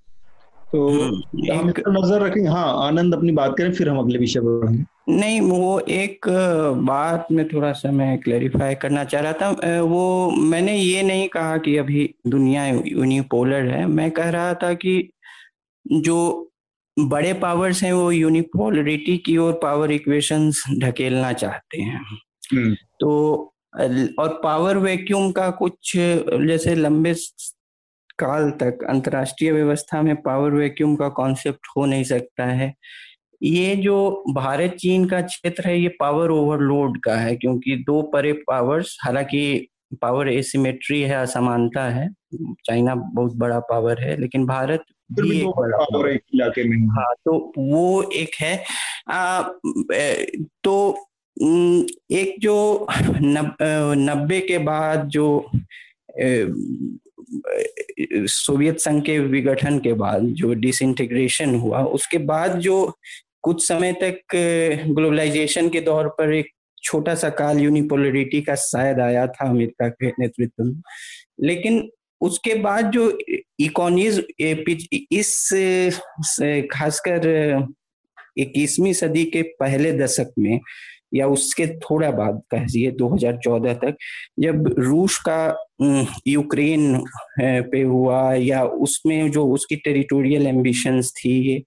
[0.71, 4.59] तो हम्म, हम नज़र रखेंगे। हाँ आनंद अपनी बात करें फिर हम अगले विषय पर
[4.59, 6.27] बढ़ेंगे। नहीं वो एक
[6.85, 11.57] बात में थोड़ा सा मैं क्लेरिफाई करना चाह रहा था। वो मैंने ये नहीं कहा
[11.57, 15.11] कि अभी दुनिया यूनिपोलर है। मैं कह रहा था कि
[15.85, 16.47] जो
[16.97, 22.01] बड़े पावर्स हैं वो यूनिपोलरिटी की ओर पावर इक्वेशंस ढकेलना चाहते हैं।
[22.53, 23.09] हम्म। तो
[24.19, 27.13] और पावर वैक्यूम का कुछ जैसे लंबे
[28.19, 32.73] काल तक अंतरराष्ट्रीय व्यवस्था में पावर वैक्यूम का कॉन्सेप्ट हो नहीं सकता है।
[33.43, 38.33] ये जो भारत चीन का क्षेत्र है ये पावर ओवरलोड का है क्योंकि दो परे
[38.47, 39.67] पावर्स हालाँकि
[40.01, 42.09] पावर एसिमेट्री है असमानता है।
[42.65, 47.13] चाइना बहुत बड़ा पावर है लेकिन भारत भी एक बड़ा पावर है इलाके में हाँ।
[47.25, 48.63] तो वो एक है।
[49.09, 49.41] आ,
[50.63, 51.07] तो
[52.11, 52.87] एक जो
[53.21, 55.49] नब्बे के बाद जो
[58.27, 62.97] सोवियत संघ के विघटन के बाद जो डिसइंटीग्रेशन हुआ, उसके बाद जो
[63.43, 64.35] कुछ समय तक
[64.87, 66.49] ग्लोबलाइजेशन के दौर पर एक
[66.83, 70.81] छोटा सा काल यूनिपोलरिटी का शायद आया था अमेरिका के नेतृत्व में।
[71.41, 71.89] लेकिन
[72.21, 73.17] उसके बाद जो
[73.59, 75.49] इकोनीज इस
[76.71, 77.27] खासकर
[78.37, 80.59] इक्कीसवीं सदी के पहले दशक में,
[81.13, 83.95] या उसके थोड़ा बाद कहिए 2014 तक,
[84.39, 85.51] जब रूस का
[86.27, 87.03] यूक्रेन
[87.41, 91.59] पे हुआ या उसमें जो उसकी टेरिटोरियल एम्बिशंस थी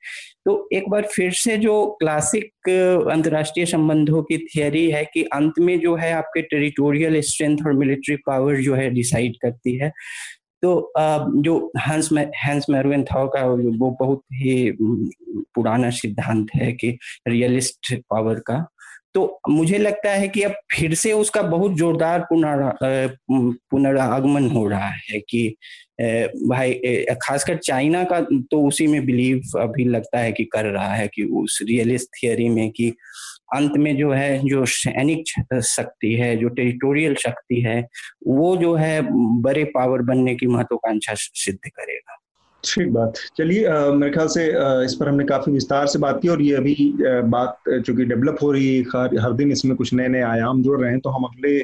[0.45, 2.69] तो एक बार फिर से जो क्लासिक
[3.11, 8.17] अंतर्राष्ट्रीय संबंधों की थियरी है कि अंत में जो है आपके टेरिटोरियल स्ट्रेंथ और मिलिट्री
[8.17, 9.93] पावर जो है डिसाइड करती है।
[10.63, 10.93] तो
[11.43, 12.09] जो हंस
[12.45, 14.71] हंस मेरुएन था, का वो बहुत ही
[15.55, 16.97] पुराना सिद्धांत है कि
[17.29, 18.55] रियलिस्ट पावर का।
[19.15, 22.27] तो मुझे लगता है कि अब फिर से उसका बहुत जोरदार
[23.71, 25.49] पुनरागमन हो रहा है कि
[26.49, 26.75] भाई
[27.23, 31.23] खासकर चाइना का तो उसी में बिलीव अभी लगता है कि कर रहा है कि
[31.23, 32.93] उस रियलिस्ट थियरी में कि
[33.57, 35.25] अंत में जो है, जो सैनिक
[35.65, 37.81] शक्ति है, जो टेरिटोरियल शक्ति है,
[38.27, 39.01] वो जो है,
[39.43, 42.14] बड़े पावर बनने की महत्वाकांक्षा सिद्ध करेगा।
[42.67, 44.47] ठीक बात। चलिए मेरे ख्याल से
[44.85, 46.93] इस पर हमने काफ़ी विस्तार से बात की और ये अभी
[47.29, 48.83] बात चूँकि डेवलप हो रही है,
[49.21, 51.59] हर दिन इसमें कुछ नए नए आयाम जुड़ रहे हैं तो हम अगले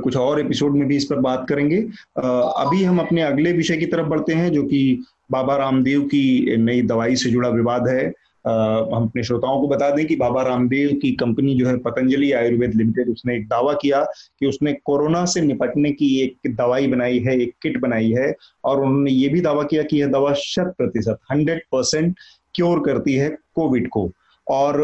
[0.00, 1.76] कुछ और एपिसोड में भी इस पर बात करेंगे।
[2.18, 5.02] अभी हम अपने अगले विषय की तरफ़ बढ़ते हैं, जो कि
[5.32, 8.12] बाबा रामदेव की नई दवाई से जुड़ा विवाद है।
[8.46, 12.74] हम अपने श्रोताओं को बता दें कि बाबा रामदेव की कंपनी जो है पतंजलि आयुर्वेद
[12.74, 14.02] लिमिटेड, उसने एक दावा किया
[14.40, 18.34] कि उसने कोरोना से निपटने की एक दवाई बनाई है, एक किट बनाई है,
[18.64, 22.16] और उन्होंने ये भी दावा किया कि यह दवा शत प्रतिशत, हंड्रेड परसेंट
[22.54, 24.10] क्योर करती है कोविड को।
[24.48, 24.82] और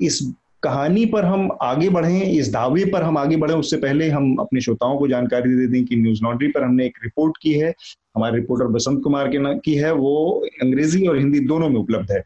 [0.00, 4.34] इस कहानी पर हम आगे बढ़ें, इस दावे पर हम आगे बढ़ें, उससे पहले हम
[4.40, 7.72] अपने श्रोताओं को जानकारी दे दें कि न्यूज़ लॉन्ड्री पर हमने एक रिपोर्ट की है।
[8.16, 12.22] हमारे रिपोर्टर बसंत कुमार के की है, वो अंग्रेज़ी और हिंदी दोनों में उपलब्ध है।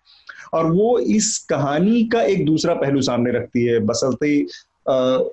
[0.55, 4.45] और वो इस कहानी का एक दूसरा पहलू सामने रखती है बसलते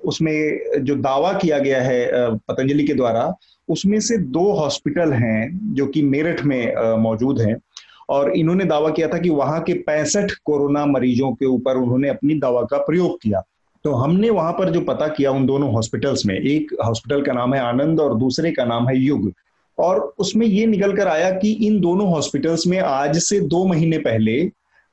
[0.08, 3.32] उसमें जो दावा किया गया है पतंजलि के द्वारा,
[3.68, 7.56] उसमें से दो हॉस्पिटल हैं, जो कि मेरठ में मौजूद हैं।
[8.10, 12.34] और इन्होंने दावा किया था कि वहाँ के पैंसठ कोरोना मरीजों के ऊपर उन्होंने अपनी
[12.34, 13.42] दवा का प्रयोग किया।
[13.84, 17.54] तो हमने वहाँ पर जो पता किया उन दोनों हॉस्पिटल्स में, एक हॉस्पिटल का नाम
[17.54, 19.32] है आनंद और दूसरे का नाम है युग।
[19.78, 23.98] और उसमें ये निकल कर आया कि इन दोनों हॉस्पिटल्स में आज से दो महीने
[23.98, 24.44] पहले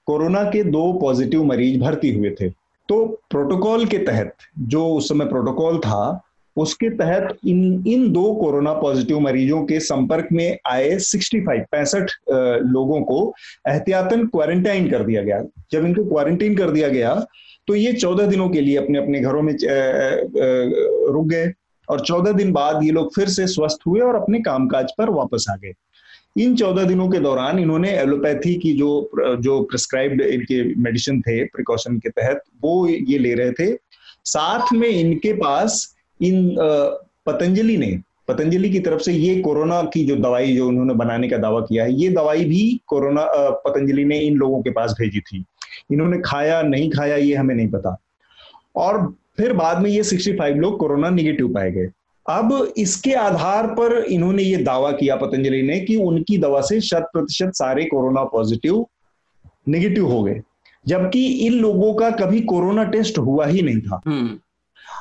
[0.05, 2.49] कोरोना के दो पॉजिटिव मरीज़ भर्ती हुए थे।
[2.89, 6.22] तो प्रोटोकॉल के तहत, जो उस समय प्रोटोकॉल था
[6.58, 13.01] उसके तहत इन इन दो कोरोना पॉजिटिव मरीजों के संपर्क में आए 65 पैंसठ लोगों
[13.03, 13.34] को
[13.68, 15.41] एहतियातन क्वारंटाइन कर दिया गया।
[15.72, 17.14] जब इनको क्वारंटाइन कर दिया गया
[17.68, 21.51] तो ये चौदह दिनों के लिए अपने अपने घरों में रुक गए
[21.88, 25.45] और चौदह दिन बाद ये लोग फिर से स्वस्थ हुए और अपने कामकाज पर वापस
[25.51, 25.74] आ गए।
[26.38, 31.97] इन चौदह दिनों के दौरान इन्होंने एलोपैथी की जो जो प्रिस्क्राइब्ड इनके मेडिसिन थे प्रिकॉशन
[31.99, 33.76] के तहत, वो ये ले रहे थे।
[34.26, 36.55] साथ में इनके पास इन
[37.26, 41.38] पतंजलि ने, पतंजलि की तरफ़ से ये कोरोना की जो दवाई जो उन्होंने बनाने का
[41.38, 45.45] दावा किया है, ये दवाई भी कोरोना पतंजलि ने इन लोगों के पास भेजी थी।
[45.91, 47.97] इन्होंने खाया, नहीं खाया, ये हमें नहीं पता।
[48.76, 51.88] और फिर बाद में ये 65 लोग कोरोना निगेटिव पाए गए।
[52.30, 57.09] अब इसके आधार पर इन्होंने ये दावा किया पतंजलि ने कि उनकी दवा से शत
[57.13, 58.88] प्रतिशत सारे कोरोना पॉजिटिव
[59.70, 60.41] निगेटिव हो गए।
[60.88, 64.39] जबकि इन लोगों का कभी कोरोना टेस्ट हुआ ही नहीं था। हम्म।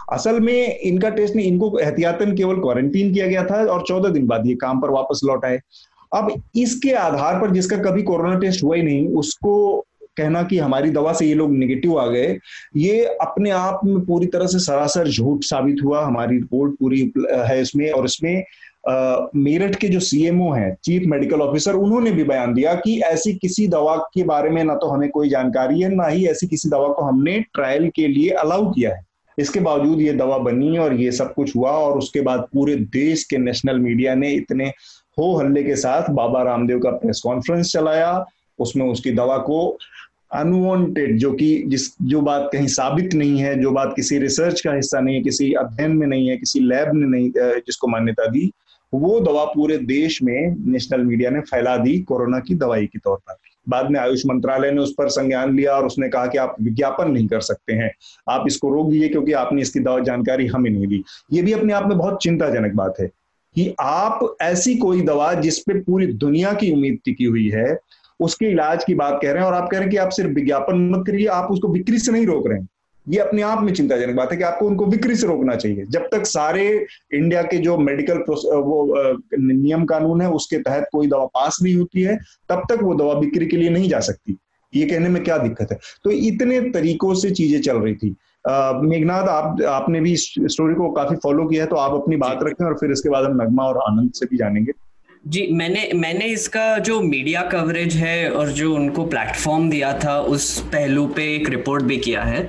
[0.08, 4.26] असल में इनका टेस्ट नहीं, इनको एहतियातन केवल क्वारंटीन किया गया था और चौदह दिन
[4.26, 5.60] बाद ये काम पर वापस लौट आए।
[6.12, 9.84] अब इसके आधार पर जिसका कभी कोरोना टेस्ट हुआ ही नहीं, उसको
[10.16, 12.38] कहना कि हमारी दवा से ये लोग निगेटिव आ गए,
[12.76, 17.60] ये अपने आप में पूरी तरह से सरासर झूठ साबित हुआ। हमारी रिपोर्ट पूरी है
[17.60, 18.44] इसमें और इसमें
[19.36, 23.66] मेरठ के जो सीएमओ हैं चीफ मेडिकल ऑफिसर उन्होंने भी बयान दिया कि ऐसी किसी
[23.68, 26.88] दवा के बारे में ना तो हमें कोई जानकारी है, ना ही ऐसी किसी दवा
[26.88, 29.04] को हमने ट्रायल के लिए अलाउ किया है।
[29.38, 33.24] इसके बावजूद ये दवा बनी और ये सब कुछ हुआ और उसके बाद पूरे देश
[33.24, 34.72] के नेशनल मीडिया ने इतने
[35.18, 38.24] हो हल्ले के साथ बाबा रामदेव का प्रेस कॉन्फ्रेंस चलाया,
[38.58, 39.78] उसमें उसकी दवा को
[40.32, 44.72] अनवांटेड जो कि जिस, जो बात कहीं साबित नहीं है, जो बात किसी रिसर्च का
[44.72, 48.50] हिस्सा नहीं है, किसी अध्ययन में नहीं है, किसी लैब ने नहीं जिसको मान्यता दी,
[48.94, 53.16] वो दवा पूरे देश में नेशनल मीडिया ने फैला दी कोरोना की दवाई के तौर
[53.16, 53.36] पर।
[53.68, 57.10] बाद में आयुष मंत्रालय ने उस पर संज्ञान लिया और उसने कहा कि आप विज्ञापन
[57.10, 57.90] नहीं कर सकते हैं।
[58.30, 61.02] आप इसको रोक दीजिए क्योंकि आपने इसकी दवा जानकारी हमें नहीं दी।
[61.32, 63.06] ये भी अपने आप में बहुत चिंताजनक बात है
[63.56, 67.78] कि आप ऐसी कोई दवा जिसपे पूरी दुनिया की उम्मीद टिकी हुई है,
[68.20, 70.30] उसके इलाज की बात कह रहे हैं और आप कह रहे हैं कि आप सिर्फ़
[70.30, 72.68] विज्ञापन मत करिए, आप उसको बिक्री से नहीं रोक रहे हैं।
[73.06, 76.08] ये अपने आप में चिंताजनक बात है कि आपको उनको बिक्री से रोकना चाहिए। जब
[76.12, 76.66] तक सारे
[77.14, 78.84] इंडिया के जो मेडिकल वो
[79.36, 82.16] नियम कानून है उसके तहत कोई दवा पास नहीं होती है
[82.48, 84.36] तब तक वो दवा बिक्री के लिए नहीं जा सकती।
[84.72, 85.78] ये कहने में क्या दिक्कत है?
[86.04, 88.14] तो इतने तरीकों से चीज़ें चल रही थी।
[88.84, 92.40] मेघनाथ आप आपने भी इस स्टोरी को काफ़ी फॉलो किया है तो आप अपनी बात
[92.42, 94.72] रखें और फिर इसके बाद हम नगमा और आनंद से भी जानेंगे।
[95.26, 100.58] जी मैंने मैंने इसका जो मीडिया कवरेज है और जो उनको प्लेटफॉर्म दिया था उस
[100.72, 102.42] पहलू पे एक रिपोर्ट भी किया है।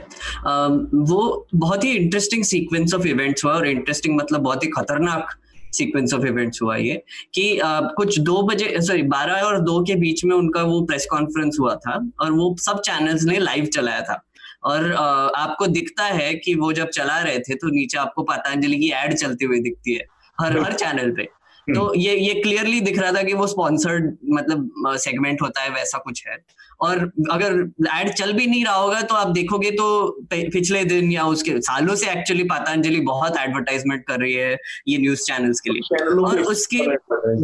[0.44, 5.32] वो बहुत ही इंटरेस्टिंग सीक्वेंस ऑफ़ इवेंट्स हुआ और इंटरेस्टिंग मतलब बहुत ही खतरनाक
[5.74, 7.02] सीक्वेंस ऑफ़ इवेंट्स हुआ ये
[7.34, 11.08] कि आ, कुछ दो बजे सॉरी बारह और दो के बीच में उनका वो प्रेस
[11.12, 14.22] कॉन्फ्रेंस हुआ था और वो सब चैनल्स ने लाइव चलाया था।
[14.64, 18.78] और आ, आपको दिखता है कि वो जब चला रहे थे तो नीचे आपको पतंजलि
[18.78, 20.06] की एड चलती हुई दिखती है
[20.38, 21.28] हर हर चैनल पे।
[21.68, 25.70] तो हम्म। ये ये क्लियरली दिख रहा था कि वो स्पॉन्सर्ड मतलब सेगमेंट होता है
[25.70, 26.38] वैसा कुछ है
[26.82, 27.00] और
[27.32, 27.54] अगर
[27.92, 29.88] एड चल भी नहीं रहा होगा तो आप देखोगे तो
[30.34, 34.58] पिछले दिन या उसके सालों से एक्चुअली पतंजलि बहुत एडवर्टाइजमेंट कर रही है
[34.88, 36.86] ये न्यूज़ चैनल्स के लिए और उसके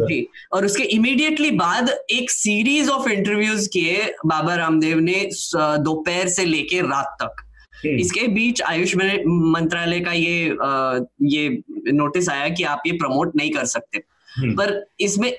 [0.06, 6.44] जी और उसके इमीडिएटली बाद एक सीरीज़ ऑफ़ इंटरव्यूज़ किए बाबा रामदेव ने दोपहर से
[6.44, 7.44] लेके रात तक
[7.84, 11.62] हम्म। इसके बीच आयुष मंत्रालय का ये आ, ये
[11.92, 14.02] नोटिस आया कि आप ये प्रमोट नहीं कर सकते।
[14.38, 15.36] पर इसमें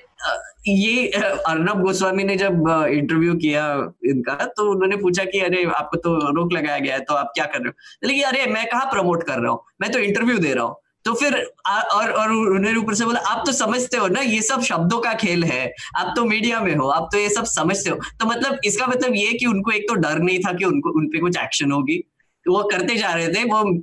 [0.68, 1.06] ये
[1.46, 2.52] अर्नब गोस्वामी ने जब
[2.92, 3.74] इंटरव्यू किया
[4.06, 7.44] इनका तो उन्होंने पूछा कि, अरे, आपको तो रोक लगाया गया है तो आप क्या
[7.44, 8.08] कर रहे हो?
[8.08, 9.60] लेकिन अरे, मैं कहा प्रमोट कर रहा हूँ?
[9.80, 11.34] मैं तो इंटरव्यू दे रहा हूँ। तो फिर
[11.68, 15.12] और और उन्होंने ऊपर से बोला, आप तो समझते हो ना, ये सब शब्दों का
[15.14, 18.58] खेल है। आप तो मीडिया में हो, आप तो ये सब समझते हो। तो मतलब
[18.64, 21.72] इसका मतलब ये कि उनको एक तो डर नहीं था कि उनको उनपे कुछ एक्शन
[21.72, 22.12] होगी।
[22.48, 23.82] वो करते जा रहे थे, वो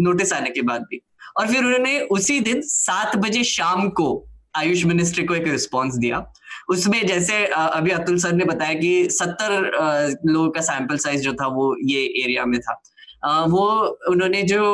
[0.00, 1.02] नोटिस आने के बाद भी।
[1.36, 6.24] और फिर उन्होंने उसी दिन सात बजे शाम को आयुष मिनिस्ट्री को एक रिस्पॉन्स दिया।
[6.70, 9.50] उसमें जैसे अभी अतुल सर ने बताया कि सत्तर
[10.26, 12.82] लोगों का सैंपल साइज़ जो था वो ये एरिया में था।
[13.46, 13.66] वो
[14.10, 14.64] उन्होंने जो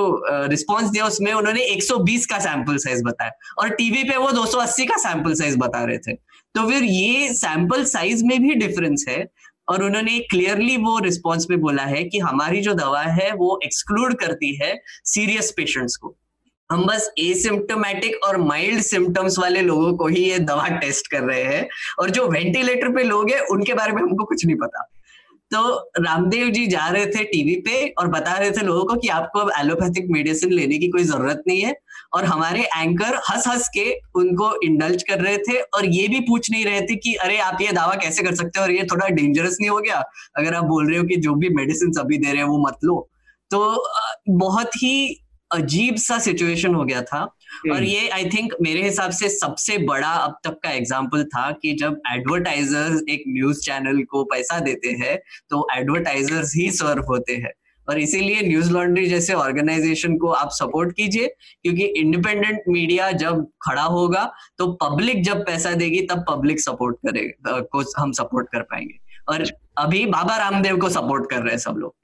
[0.50, 4.96] रिस्पॉन्स दिया उसमें उन्होंने 120 का सैंपल साइज़ बताया और टीवी पे वो 280 का
[5.02, 9.24] सैंपल साइज़ बता रहे थे। तो फिर ये सैंपल साइज़ में भी डिफरेंस है
[9.68, 14.14] और उन्होंने क्लियरली वो रिस्पॉन्स में बोला है कि हमारी जो दवा है वो एक्सक्लूड
[14.20, 14.74] करती है
[15.04, 16.16] सीरियस पेशेंट्स को।
[16.70, 21.42] हम बस एसिम्टोमेटिक और माइल्ड सिम्टम्स वाले लोगों को ही ये दवा टेस्ट कर रहे
[21.42, 21.66] हैं
[22.00, 24.82] और जो वेंटिलेटर पे लोग हैं, उनके बारे में हमको कुछ नहीं पता।
[25.50, 29.08] तो रामदेव जी जा रहे थे टीवी पे और बता रहे थे लोगों को कि
[29.08, 31.74] आपको अब एलोपैथिक मेडिसिन लेने की कोई ज़रूरत नहीं है
[32.14, 33.84] और हमारे एंकर हंस हंस के
[34.14, 37.58] उनको इंडल्ज कर रहे थे और ये भी पूछ नहीं रहे थे कि अरे आप
[37.60, 40.02] ये दावा कैसे कर सकते हो और ये थोड़ा डेंजरस नहीं हो गया?
[40.36, 42.78] अगर आप बोल रहे हो कि जो भी मेडिसिन अभी दे रहे हैं वो मत
[42.84, 43.08] लो।
[43.50, 43.88] तो
[44.30, 45.18] बहुत ही
[45.52, 49.78] अजीब सा सिचुएशन हो गया था। और हम्म। ये आई थिंक मेरे हिसाब से सबसे
[49.80, 54.90] बड़ा अब तक का एग्ज़ाम्पल था कि जब एडवर्टाइजर्स एक न्यूज़ चैनल को पैसा देते
[55.00, 55.16] हैं
[55.50, 57.52] तो एडवर्टाइजर्स ही सर्व होते हैं।
[57.88, 61.28] और इसीलिए न्यूज़ लॉन्ड्री जैसे ऑर्गेनाइजेशन को आप सपोर्ट कीजिए
[61.62, 64.24] क्योंकि इंडिपेंडेंट मीडिया जब खड़ा होगा
[64.58, 68.98] तो पब्लिक जब पैसा देगी तब पब्लिक सपोर्ट करेगा को हम सपोर्ट कर पाएँगे।
[69.28, 69.44] और
[69.78, 71.94] अभी बाबा रामदेव को सपोर्ट कर रहे हैं सब लोग।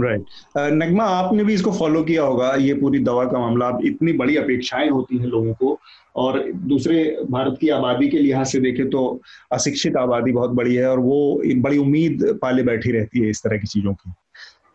[0.00, 0.72] Right right.
[0.72, 4.88] नगमा आपने भी इसको फॉलो किया होगा ये पूरी दवा का मामला इतनी बड़ी अपेक्षाएँ
[4.88, 5.78] होती हैं लोगों को
[6.16, 9.20] और दूसरे भारत की आबादी के लिहाज से देखें तो
[9.52, 13.58] अशिक्षित आबादी बहुत बड़ी है और वो बड़ी उम्मीद पाले बैठी रहती है इस तरह
[13.58, 14.12] की चीज़ों की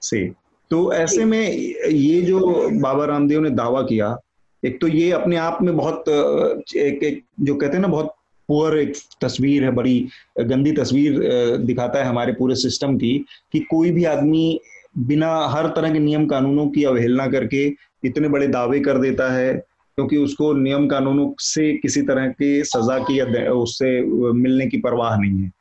[0.02, 0.32] से
[0.72, 2.40] तो ऐसे में ये जो
[2.82, 4.18] बाबा रामदेव ने दावा किया
[4.66, 8.16] एक तो ये अपने आप में बहुत एक, एक जो कहते हैं ना बहुत
[8.50, 10.08] पुअर एक तस्वीर है बड़ी
[10.40, 11.20] गंदी तस्वीर
[11.58, 14.60] दिखाता है हमारे पूरे सिस्टम की कि कोई भी आदमी
[14.96, 17.66] बिना हर तरह के नियम कानूनों की अवहेलना करके
[18.06, 22.98] इतने बड़े दावे कर देता है, क्योंकि उसको नियम कानूनों से किसी तरह की सजा
[23.00, 23.90] की या उससे
[24.34, 25.52] मिलने की परवाह नहीं है।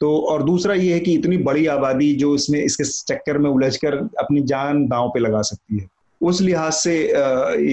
[0.00, 3.94] तो और दूसरा ये है कि इतनी बड़ी आबादी जो इसमें, इसके चक्कर में उलझकर
[4.18, 5.88] अपनी जान दांव पे लगा सकती है।
[6.20, 6.98] उस लिहाज से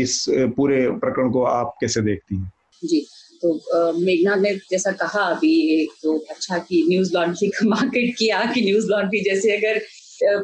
[0.02, 2.52] इस पूरे प्रकरण को आप कैसे देखती हैं?
[2.84, 3.06] जी
[3.42, 8.62] तो मेघना ने जैसा कहा, अभी तो अच्छा कि न्यूज़ लॉन्ड्री का मार्केट किया कि
[8.62, 9.82] न्यूज़ लॉन्ड्री जैसे अगर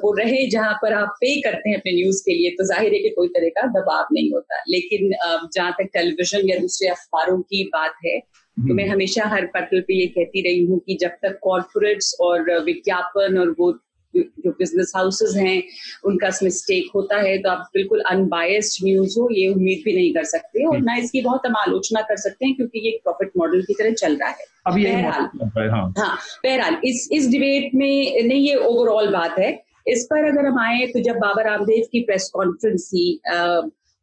[0.02, 3.00] वो रहे जहाँ पर आप पे करते हैं अपने न्यूज़ के लिए तो ज़ाहिर है
[3.00, 5.10] कि कोई तरह का दबाव नहीं होता लेकिन
[5.54, 9.82] जहाँ तक टेलीविज़न या दूसरे अखबारों की बात है तो मैं हम्म। हमेशा हर पटल
[9.82, 13.72] पे ये कहती रही हूँ कि जब तक कॉर्पोरेट्स और विज्ञापन और वो
[14.16, 15.62] जो बिज़नेस हाउसेस हैं
[16.06, 20.14] उनका इसमें स्टेक होता है तो आप बिल्कुल अनबायस्ड न्यूज़ हो ये उम्मीद भी नहीं
[20.14, 23.62] कर सकते और ना इसकी बहुत हम आलोचना कर सकते हैं क्योंकि ये प्रॉफिट मॉडल
[23.62, 24.46] की तरह चल रहा है।
[24.84, 25.30] बहरहाल।
[25.72, 29.52] हाँ, हाँ। बहरहाल इस इस डिबेट में नहीं ये ओवरऑल बात है।
[29.88, 33.20] इस पर अगर हम आए तो जब बाबा रामदेव की प्रेस कॉन्फ्रेंस थी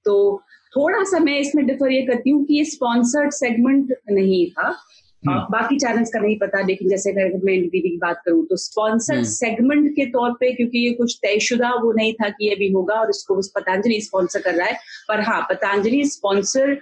[0.07, 0.43] तो
[0.77, 5.06] थोड़ा सा मैं इसमें डिफर ये करती हूँ कि ये स्पॉन्सर्ड सेगमेंट नहीं था। हम्म।
[5.27, 9.22] बाकी चैनल्स का नहीं पता लेकिन जैसे अगर मैं एनडीटीवी की बात करूँ तो स्पॉन्सर
[9.24, 12.95] सेगमेंट के तौर पे क्योंकि ये कुछ तयशुदा वो नहीं था कि ये भी होगा
[12.95, 16.77] और इसको पतंजलि स्पॉन्सर कर रहा है। पर हाँ पतंजलि स्पॉन्सर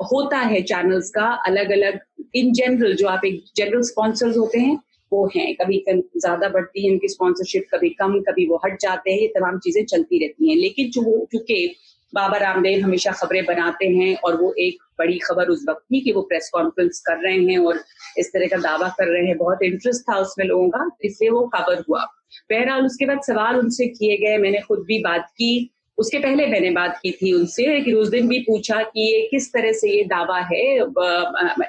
[0.00, 1.98] होता है चैनल्स का अलग अलग
[2.34, 4.78] इन जनरल जो आप एक जनरल स्पॉन्सर्स होते हैं
[5.12, 9.18] वो हैं। कभी ज़्यादा बढ़ती है उनकी स्पॉन्सरशिप कभी कम कभी वो हट जाते हैं
[9.18, 11.74] ये तमाम चीज़ें चलती रहती हैं। लेकिन जो चूँकि
[12.14, 16.12] बाबा रामदेव हमेशा खबरें बनाते हैं और वो एक बड़ी खबर उस वक्त थी कि
[16.12, 17.80] वो प्रेस कॉन्फ्रेंस कर रहे हैं और
[18.18, 21.42] इस तरह का दावा कर रहे हैं। बहुत इंटरेस्ट था उसमें लोगों का, इसलिए वो
[21.54, 22.04] कवर हुआ।
[22.50, 26.70] बहरहाल उसके बाद सवाल उनसे किए गए, मैंने खुद भी बात की। उसके पहले मैंने
[26.70, 30.04] बात की थी उनसे कि उस दिन भी पूछा कि ये किस तरह से ये
[30.04, 30.62] दावा है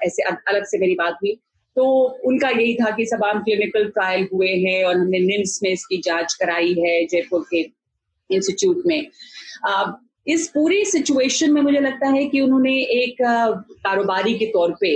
[0.04, 1.34] ऐसे अलग से मेरी बात हुई।
[1.76, 1.84] तो
[2.26, 6.34] उनका यही था कि आम क्लिनिकल ट्रायल हुए हैं और हमने निम्स में इसकी जाँच
[6.34, 7.62] कराई है जयपुर के
[8.30, 9.08] इंस्टीट्यूट में।
[10.28, 13.22] इस पूरी सिचुएशन में मुझे लगता है कि उन्होंने एक
[13.84, 14.94] कारोबारी के तौर पे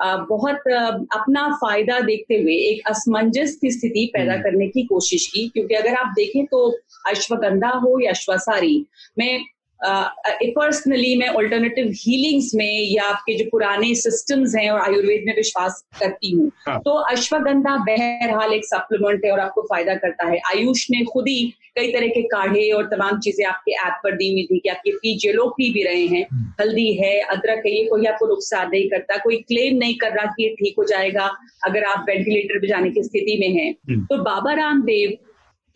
[0.00, 0.68] बहुत
[1.12, 5.74] अपना फ़ायदा देखते हुए एक असमंजस की स्थिति पैदा हम्म। करने की कोशिश की क्योंकि
[5.74, 6.68] अगर आप देखें तो
[7.08, 8.86] अश्वगंधा हो या अश्वसारी
[9.18, 9.44] में
[9.80, 15.84] पर्सनली मैं ऑल्टरनेटिव हीलिंग्स में या आपके जो पुराने सिस्टम्स हैं और आयुर्वेद में विश्वास
[16.00, 16.78] करती हूँ हाँ.
[16.78, 21.52] तो अश्वगंधा बहरहाल एक सप्लीमेंट है और आपको फ़ायदा करता है आयुष ने खुद ही
[21.76, 24.92] कई तरह के काढ़े और तमाम चीज़ें आपके ऐप पर दी हुई थी कि आपके
[24.96, 28.70] पीजे लोग पी भी रहे हैं हम्म। हल्दी है अदरक है ये कोई आपको नुकसान
[28.70, 31.30] नहीं करता कोई क्लेम नहीं कर रहा कि ये ठीक हो जाएगा
[31.66, 35.16] अगर आप वेंटिलेटर पे जाने की स्थिति में हैं हम्म। तो बाबा रामदेव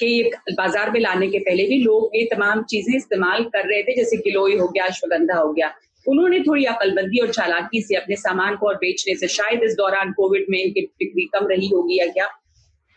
[0.02, 3.96] के बाज़ार में लाने के पहले भी लोग ये तमाम चीज़ें इस्तेमाल कर रहे थे,
[3.96, 5.72] जैसे गिलोई हो गया, अश्वगंधा हो गया।
[6.06, 10.12] उन्होंने थोड़ी अकलबंदी और चालाकी से अपने सामान को और बेचने से, शायद इस दौरान
[10.12, 12.28] कोविड में इनकी बिक्री कम रही होगी या क्या?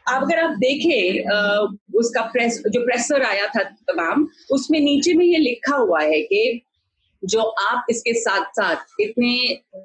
[0.06, 5.38] अब अगर आप देखें उसका प्रेस जो प्रेसर आया था तमाम, उसमें नीचे में ये
[5.40, 6.62] लिखा हुआ है कि
[7.24, 9.38] जो आप इसके साथ साथ इतने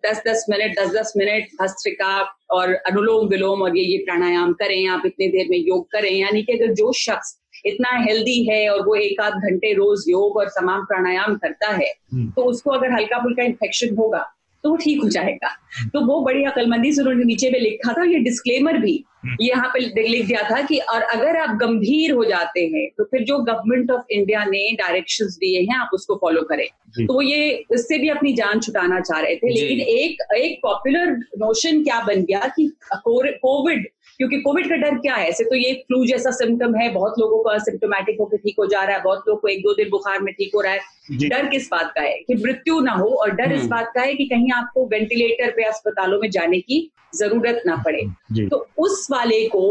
[0.07, 2.11] दस दस मिनट दस दस मिनट हस्त्रिका
[2.51, 6.43] और अनुलोम विलोम और ये ये प्राणायाम करें आप इतने देर में योग करें यानी
[6.43, 7.37] कि अगर जो शख्स
[7.67, 11.93] इतना हेल्दी है और वो एक आध घंटे रोज योग और समान प्राणायाम करता है
[12.13, 14.25] हम्म। तो उसको अगर हल्का फुल्का इन्फेक्शन होगा
[14.65, 15.49] तो वो ठीक हो जाएगा।
[15.93, 19.69] तो वो बड़ी अकलमंदी से उन्होंने नीचे में लिखा था ये डिस्क्लेमर भी हम्म। यहाँ
[19.69, 23.39] पे लिख दिया था कि और अगर आप गंभीर हो जाते हैं तो फिर जो
[23.39, 26.67] गवर्नमेंट ऑफ़ इंडिया ने डायरेक्शन दिए हैं आप उसको फॉलो करें।
[26.99, 31.17] तो वो ये इससे भी अपनी जान छुटाना चाह रहे थे लेकिन एक एक पॉपुलर
[31.39, 33.87] नोशन क्या बन गया कि कोविड
[34.21, 35.29] क्योंकि कोविड का डर क्या है?
[35.29, 38.83] ऐसे तो ये फ्लू जैसा सिम्टम है बहुत लोगों का सिम्टोमेटिक होकर ठीक हो जा
[38.83, 41.47] रहा है बहुत लोग को एक दो दिन बुखार में ठीक हो रहा है। डर
[41.47, 42.13] किस बात का है?
[42.19, 45.51] कि मृत्यु ना हो और डर इस हम्म। बात का है कि कहीं आपको वेंटिलेटर
[45.51, 48.03] पे अस्पतालों में जाने की ज़रूरत ना पड़े।
[48.49, 49.65] तो उस वाले को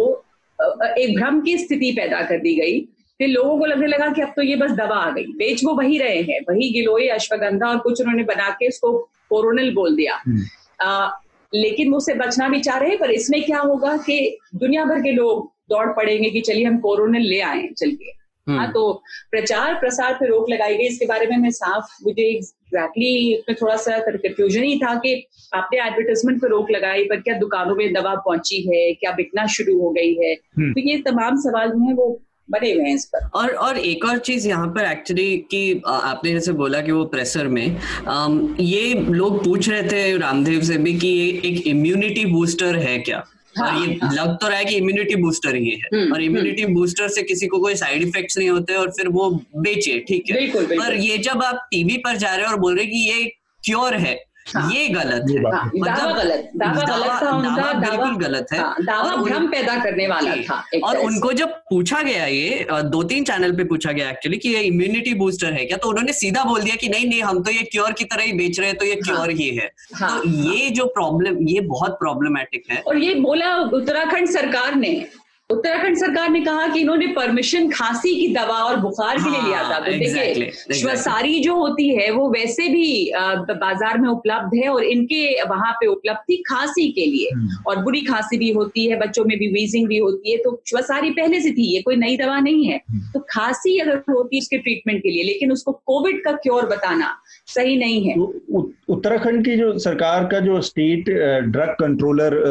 [0.60, 2.80] एक भ्रम की स्थिति पैदा कर दी गई
[3.20, 5.74] फिर लोगों को लगने लगा कि अब तो ये बस दवा आ गई। बेच वो
[5.74, 8.98] वही रहे हैं वही गिलोय अश्वगंधा और कुछ उन्होंने बना के उसको
[9.30, 11.10] कोरोनल बोल दिया। हम्म।
[11.54, 15.02] लेकिन वो उससे बचना भी चाह रहे हैं पर इसमें क्या होगा कि दुनिया भर
[15.02, 18.92] के लोग दौड़ पड़ेंगे कि चलिए हम कोरोना ले आए चल के हम्म। हाँ तो
[19.32, 23.76] प्रचार प्रसार पे रोक लगाई गई इसके बारे में मैं साफ़ मुझे एग्जैक्टली इसमें थोड़ा
[23.76, 25.14] सा कंफ्यूजन ही था कि
[25.54, 29.78] आपने एडवर्टाइजमेंट पे रोक लगाई पर क्या दुकानों में दवा पहुँची है क्या बिकना शुरू
[29.80, 32.10] हो गई है हम्म। तो ये तमाम सवाल जो है वो
[32.52, 36.82] हैं इस पर और और एक और चीज़ यहाँ पर एक्चुअली कि आपने जैसे बोला
[36.82, 37.78] कि वो प्रेशर में
[38.08, 42.98] आम, ये लोग पूछ रहे थे रामदेव से भी कि ये एक इम्यूनिटी बूस्टर है
[43.00, 43.24] क्या
[43.56, 44.14] हाँ, और ये हाँ.
[44.14, 47.24] लग तो रहा है कि इम्यूनिटी बूस्टर ही है हम्म, और इम्यूनिटी हम्म। बूस्टर से
[47.24, 50.88] किसी को कोई साइड इफेक्ट्स नहीं होते और फिर वो बेचे ठीक है बिल्कुल, बिल्कुल.
[50.88, 53.24] पर ये जब आप टीवी पर जा रहे हो और बोल रहे कि ये
[53.64, 54.16] क्योर है
[54.54, 58.76] हाँ, ये गलत है। हाँ, दावा गलत दावा गलत था उनका बिल्कुल गलत है। हाँ,
[58.82, 63.56] दावा भ्रम पैदा करने वाला था और उनको जब पूछा गया ये दो तीन चैनल
[63.58, 66.76] पे पूछा गया एक्चुअली कि ये इम्यूनिटी बूस्टर है क्या तो उन्होंने सीधा बोल दिया
[66.76, 68.96] कि नहीं नहीं हम तो ये क्योर की तरह ही बेच रहे हैं तो ये
[68.96, 73.14] क्योर हाँ, ही है। हाँ, तो ये जो प्रॉब्लम ये बहुत प्रॉब्लमेटिक है। और ये
[73.22, 74.94] बोला उत्तराखंड सरकार ने
[75.50, 79.64] उत्तराखंड सरकार ने कहा कि इन्होंने परमिशन खांसी की दवा और बुखार के लिए लिया
[79.64, 84.84] था। तो देखिए श्वसारी जो होती है वो वैसे भी बाज़ार में उपलब्ध है और
[84.86, 89.00] इनके वहाँ पे उपलब्ध थी खांसी के लिए। हम्म। और बुरी खांसी भी होती है
[89.00, 92.18] बच्चों में भी वीजिंग भी होती है तो श्वसारी पहले से थी ये कोई नई
[92.18, 95.72] दवा नहीं है। हम्म। तो खांसी अगर होती है उसके ट्रीटमेंट के लिए लेकिन उसको
[95.86, 97.14] कोविड का क्योर बताना
[97.48, 98.16] सही नहीं है।
[98.90, 101.10] उत्तराखंड की जो सरकार का जो स्टेट
[101.50, 102.42] ड्रग कंट्रोलर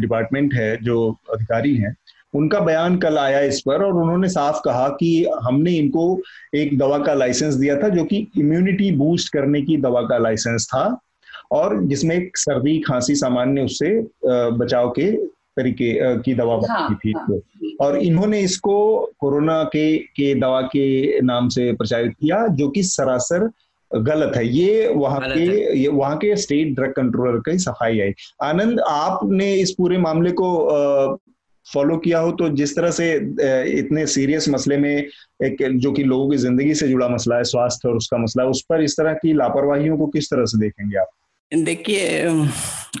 [0.00, 1.96] डिपार्टमेंट है जो अधिकारी हैं
[2.34, 5.10] उनका बयान कल आया इस पर और उन्होंने साफ़ कहा कि
[5.42, 6.06] हमने इनको
[6.54, 10.66] एक दवा का लाइसेंस दिया था जो कि इम्यूनिटी बूस्ट करने की दवा का लाइसेंस
[10.74, 10.84] था
[11.52, 13.98] और जिसमें एक सर्दी खांसी सामान्य उससे
[14.58, 15.10] बचाव के
[15.56, 17.38] तरीके की दवा हाँ, थी। हाँ,
[17.80, 18.78] और इन्होंने इसको
[19.20, 23.50] कोरोना के के दवा के नाम से प्रचारित किया जो कि सरासर
[23.90, 25.44] गलत है। ये वहाँ के
[25.78, 28.12] ये वहाँ के स्टेट ड्रग कंट्रोलर की सफ़ाई आई
[28.42, 30.48] आनंद आपने इस पूरे मामले को
[31.66, 33.12] फॉलो किया हो तो जिस तरह से
[33.78, 37.88] इतने सीरियस मसले में एक जो कि लोगों की ज़िंदगी से जुड़ा मसला है स्वास्थ्य
[37.88, 41.10] और उसका मसला उस पर इस तरह की लापरवाहियों को किस तरह से देखेंगे आप
[41.52, 42.22] देखिए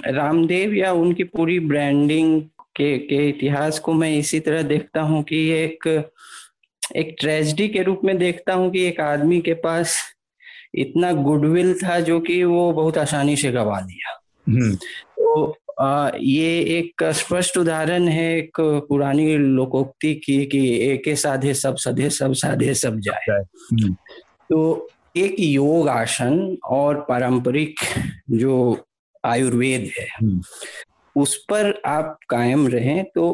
[0.08, 2.40] रामदेव या उनकी पूरी ब्रांडिंग
[2.76, 5.86] के के इतिहास को मैं इसी तरह देखता हूँ कि एक
[6.82, 9.96] एक ट्रेजिडी के रूप में देखता हूँ कि एक आदमी के पास
[10.74, 17.02] इतना गुडविल था जो कि वो बहुत आसानी से गवा दिया हम्म। तो ये एक
[17.14, 22.98] स्पष्ट उदाहरण है एक पुरानी लोकोक्ति की कि एक साधे सब सधे सब साधे सब
[23.00, 23.94] जाए हम्म।
[24.50, 27.80] तो एक योग आसन और पारंपरिक
[28.32, 28.84] जो
[29.24, 30.40] आयुर्वेद है हम्म।
[31.16, 33.30] उस पर आप कायम रहें तो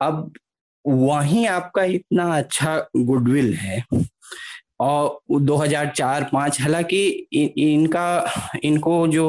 [0.00, 0.32] अब
[0.84, 3.82] वहीं आपका इतना अच्छा गुडविल है
[4.80, 8.08] और 2004-5 हालाँकि इनका
[8.64, 9.28] इनको जो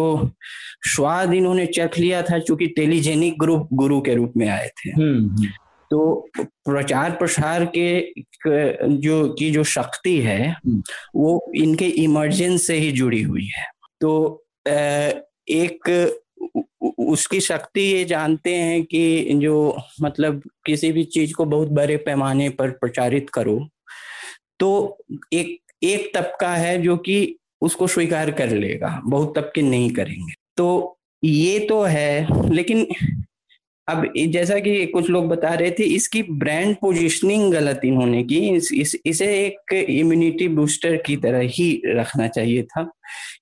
[0.87, 5.29] स्वाद इन्होंने चख लिया था चूँकि टेलीजेनिक ग्रुप गुरु के रूप में आए थे हम्म,
[5.29, 5.47] हम्म।
[5.91, 7.99] तो प्रचार प्रसार के
[8.97, 10.81] जो की जो शक्ति है हम्म।
[11.15, 13.65] वो इनके इमरजेंस से ही जुड़ी हुई है
[14.01, 14.13] तो
[14.67, 15.89] एक
[16.99, 22.49] उसकी शक्ति ये जानते हैं कि जो मतलब किसी भी चीज़ को बहुत बड़े पैमाने
[22.49, 23.59] पर प्रचारित करो
[24.59, 24.97] तो
[25.33, 30.97] एक एक तबका है जो कि उसको स्वीकार कर लेगा बहुत तबके नहीं करेंगे। तो
[31.23, 32.87] ये तो है लेकिन
[33.87, 38.71] अब जैसा कि कुछ लोग बता रहे थे इसकी ब्रांड पोजिशनिंग गलत इन्होंने की इस,
[38.73, 42.83] इस, इसे एक इम्यूनिटी बूस्टर की तरह ही रखना चाहिए था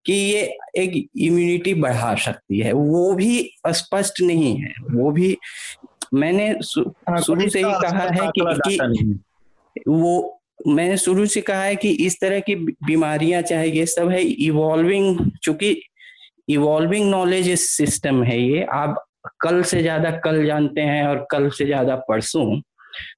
[0.05, 5.37] कि ये एक इम्यूनिटी बढ़ा सकती है। वो भी स्पष्ट नहीं है वो भी
[6.13, 11.75] मैंने हाँ, शुरू से ही कहा है कि, कि वो मैंने शुरू से कहा है
[11.75, 15.75] कि इस तरह की बीमारियाँ चाहे ये सब है इवॉल्विंग चूँकि
[16.49, 19.03] इवॉल्विंग नॉलेज सिस्टम है ये। आप
[19.41, 22.59] कल से ज़्यादा कल जानते हैं और कल से ज़्यादा परसों।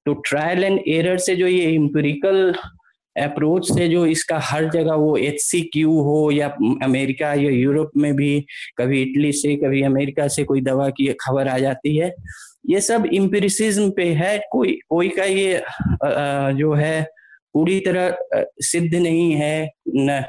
[0.06, 2.54] तो ट्रायल एंड एरर से जो ये इम्पेरिकल
[3.16, 6.48] अप्रोच से जो इसका हर जगह वो एच सी क्यू हो या
[6.82, 8.40] अमेरिका या यूरोप में भी,
[8.78, 12.12] कभी इटली से, कभी अमेरिका से कोई दवा की खबर आ जाती है।
[12.70, 15.62] ये सब इम्पेरिसिज्म पे है। कोई कोई का ये
[16.54, 17.06] जो है
[17.58, 20.24] पूरी तरह सिद्ध नहीं है न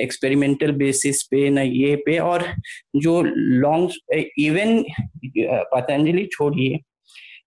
[0.00, 2.44] एक्सपेरिमेंटल बेसिस पे, न ये पे और
[2.96, 3.90] जो लॉन्ग
[4.38, 4.82] इवन
[5.74, 6.78] पतंजलि छोड़िए,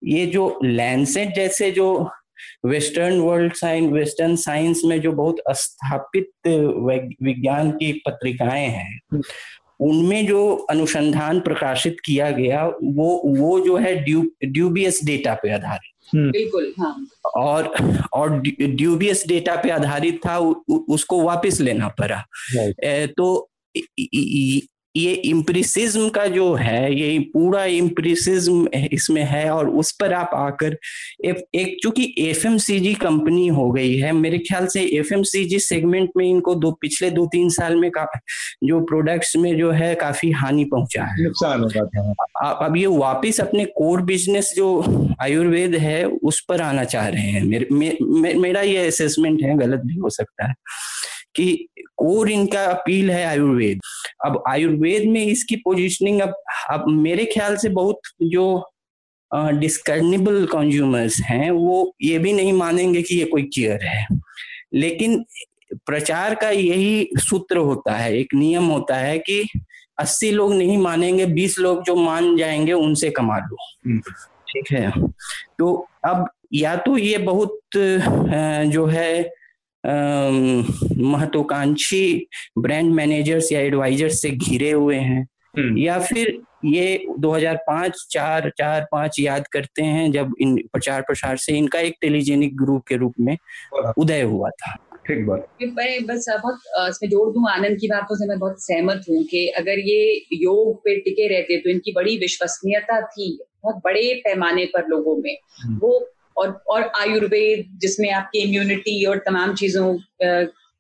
[0.04, 1.88] ये जो लैंडसेट जैसे जो
[2.66, 6.32] western world science western science में जो बहुत स्थापित
[7.24, 9.22] विज्ञान की पत्रिकाएँ हैं,
[9.80, 15.95] उनमें जो अनुसंधान प्रकाशित किया गया, वो वो जो है ड्यू ड्यूबियस डेटा पे आधारित।
[16.16, 17.74] बिल्कुल हाँ। और
[18.14, 22.24] और ड्यूबियस डेटा पे आधारित था उ, उसको वापस लेना पड़ा।
[23.06, 23.50] तो
[24.98, 30.78] ये इम्प्रिसिज्म का जो है ये पूरा इम्प्रिसिज्म इसमें है और उस पर आप आकर
[31.26, 36.56] एक, एक चूँकि एफएमसीजी कंपनी हो गई है मेरे ख्याल से एफएमसीजी सेगमेंट में इनको
[36.56, 38.08] दो पिछले दो तीन साल में का
[38.64, 42.14] जो प्रोडक्ट्स में जो है काफ़ी हानि पहुँचा है। नुकसान हो जाता है।
[42.68, 44.84] अब ये वापिस अपने कोर बिज़नेस जो
[45.22, 49.58] आयुर्वेद है उस पर आना चाह रहे हैं। मेरे, मे, मे, मेरा ये असेसमेंट है
[49.58, 50.54] गलत भी हो सकता है।
[51.36, 51.68] कि
[51.98, 53.80] कोर इनका अपील है आयुर्वेद।
[54.26, 56.34] अब आयुर्वेद में इसकी पोजीशनिंग अब
[56.72, 58.46] अब मेरे ख्याल से बहुत जो
[59.32, 64.08] डिस्कर्निबल कंज्यूमर्स हैं वो ये भी नहीं मानेंगे कि ये कोई केयर है।
[64.74, 65.24] लेकिन
[65.86, 69.44] प्रचार का यही सूत्र होता है एक नियम होता है कि
[70.02, 74.00] 80 लोग नहीं मानेंगे 20 लोग जो मान जाएँगे उनसे कमा लो। हम्म।
[74.50, 74.92] ठीक है?
[75.60, 79.24] तो अब या तो ये बहुत जो है
[80.98, 82.28] महत्वाकांक्षी
[82.58, 85.28] ब्रांड मैनेजर्स या एडवाइजर्स से घिरे हुए हैं।
[85.58, 91.38] हम्म। या फिर ये 2005 चार चार पाँच याद करते हैं जब इन प्रचार प्रसार
[91.38, 93.38] से इनका एक टेलीजेनिक ग्रुप के रूप में
[93.98, 94.78] उदय हुआ था।
[95.08, 96.60] ठीक बात। मैं बस बहुत
[96.90, 100.80] इसमें जोड़ दूँ आनंद की बातों से मैं बहुत सहमत हूँ कि अगर ये योग
[100.80, 105.78] पे टिके रहते तो इनकी बड़ी विश्वसनीयता थी बहुत बड़े पैमाने पर लोगों में। हम्म।
[105.78, 109.98] वो और और आयुर्वेद, जिसमें आपकी इम्यूनिटी और तमाम चीज़ों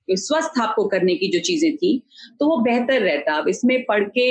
[0.08, 1.92] स्वस्थ आपको करने की जो चीज़ें थी
[2.40, 4.26] तो वो बेहतर रहता। अब इसमें पढ़ के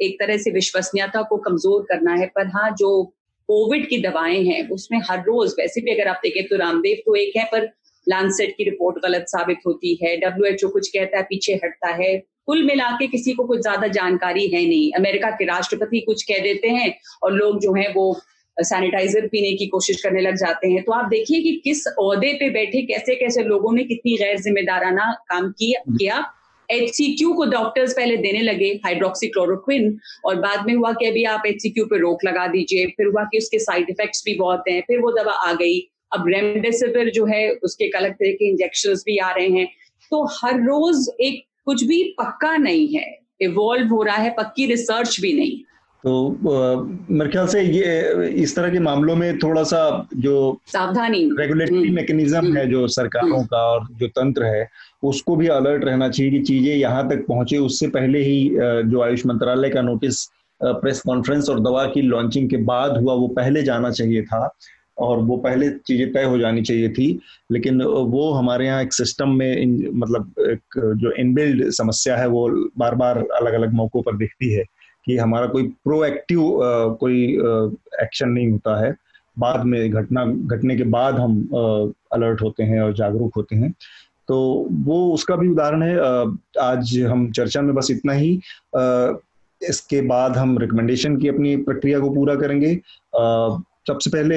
[0.00, 3.02] एक तरह से विश्वसनीयता को कमज़ोर करना है, पर हाँ जो
[3.48, 7.14] कोविड की दवाएँ हैं, उसमें हर रोज, वैसे भी अगर आप देखें तो रामदेव तो
[7.16, 7.68] एक है, पर
[8.06, 11.88] लांसेट की रिपोर्ट गलत साबित होती है डब्ल्यू एच ओ कुछ कहता है, पीछे हटता
[11.94, 12.16] है।
[12.46, 16.38] कुल मिला के किसी को कुछ ज़्यादा जानकारी है नहीं। अमेरिका के राष्ट्रपति कुछ कह
[16.42, 18.12] देते हैं, और लोग जो है वो
[18.58, 22.50] सैनिटाइजर पीने की कोशिश करने लग जाते हैं। तो आप देखिए कि किस अहदे पे
[22.50, 26.24] बैठे कैसे कैसे लोगों ने कितनी गैर जिम्मेदाराना काम किया। किया
[26.68, 31.42] एचसीक्यू को डॉक्टर्स पहले देने लगे हाइड्रोक्सी क्लोरोक्विन और बाद में हुआ कि अभी आप
[31.46, 34.64] एच सी क्यू पे रोक लगा दीजिए फिर हुआ कि उसके साइड इफेक्ट्स भी बहुत
[34.68, 35.80] हैं फिर वो दवा आ गई।
[36.12, 39.66] अब रेमडेसिविर जो है उसके एक अलग तरह के इंजेक्शन भी आ रहे हैं।
[40.10, 45.20] तो हर रोज एक कुछ भी पक्का नहीं है। इवॉल्व हो रहा है पक्की रिसर्च
[45.20, 45.58] भी नहीं।
[46.04, 46.12] तो
[47.10, 50.34] मेरे ख्याल से ये इस तरह के मामलों में थोड़ा सा जो
[50.66, 54.68] सावधानी। रेगुलेटरी मैकेनिज्म हम्म। है जो सरकारों हम्म। का और जो तंत्र है
[55.02, 58.48] उसको भी अलर्ट रहना चाहिए कि चीज़ें यहाँ तक पहुँचे। उससे पहले ही
[58.90, 60.24] जो आयुष मंत्रालय का नोटिस
[60.60, 64.48] प्रेस कॉन्फ्रेंस और दवा की लॉन्चिंग के बाद हुआ वो पहले जाना चाहिए था
[64.98, 67.08] और वो पहले चीज़ें तय हो जानी चाहिए थी।
[67.52, 72.48] लेकिन वो हमारे यहाँ एक सिस्टम में इन, मतलब एक जो इनबिल्ड समस्या है वो
[72.78, 74.64] बार बार अलग अलग मौकों पर दिखती है।
[75.06, 76.40] कि हमारा कोई प्रोएक्टिव
[77.00, 77.22] कोई
[78.02, 78.94] एक्शन नहीं होता है।
[79.38, 81.48] बाद में घटना, घटने के बाद हम
[82.12, 83.74] अलर्ट होते हैं और जागरूक होते हैं।
[84.28, 84.36] तो
[84.72, 85.96] वो उसका भी उदाहरण है।
[86.60, 88.30] आज हम चर्चा में बस इतना ही।
[89.60, 92.74] इसके बाद हम रिकमेंडेशन की अपनी प्रक्रिया को पूरा करेंगे।
[93.88, 94.36] सबसे पहले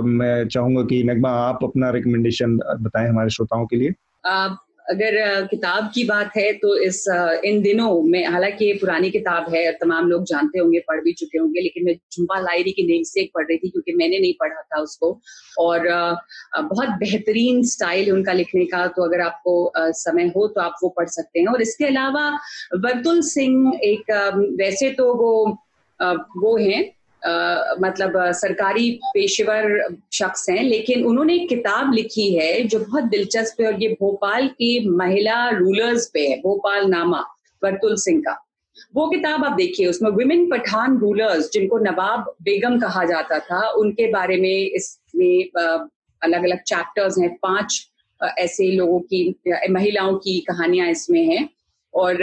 [0.00, 3.94] मैं चाहूँगा कि नगमा आप अपना रिकमेंडेशन बताएँ हमारे श्रोताओं के लिए।
[4.86, 7.04] अगर किताब की बात है तो इस
[7.44, 11.38] इन दिनों में, हालाँकि ये पुरानी किताब है तमाम लोग जानते होंगे, पढ़ भी चुके
[11.38, 14.32] होंगे, लेकिन मैं झुम्पा लायरी की नेम से एक पढ़ रही थी, क्योंकि मैंने नहीं
[14.40, 15.18] पढ़ा था उसको।
[15.58, 15.88] और
[16.56, 20.88] बहुत बेहतरीन स्टाइल है उनका लिखने का तो अगर आपको समय हो तो आप वो
[20.98, 22.28] पढ़ सकते हैं। और इसके अलावा,
[22.76, 24.12] वर्तुल सिंह एक
[24.60, 25.32] वैसे तो वो
[26.40, 26.84] वो हैं
[27.80, 33.66] मतलब सरकारी पेशेवर शख्स हैं, लेकिन उन्होंने एक किताब लिखी है जो बहुत दिलचस्प है
[33.66, 37.20] और ये भोपाल की महिला रूलर्स पे है, भोपाल नामा
[37.62, 38.40] बरतुल सिंह का।
[38.94, 44.10] वो किताब आप देखिए, उसमें विमेन पठान रूलर्स जिनको नवाब बेगम कहा जाता था, उनके
[44.10, 45.44] बारे में इसमें
[46.22, 47.86] अलग अलग चैप्टर्स हैं, पाँच
[48.38, 49.34] ऐसे लोगों की
[49.70, 51.48] महिलाओं की कहानियाँ इसमें हैं।
[51.94, 52.22] और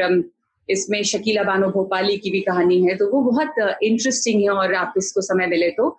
[0.71, 4.93] इसमें शकीला बानो भोपाली की भी कहानी है तो वो बहुत इंटरेस्टिंग है और आप
[4.97, 5.97] इसको समय मिले तो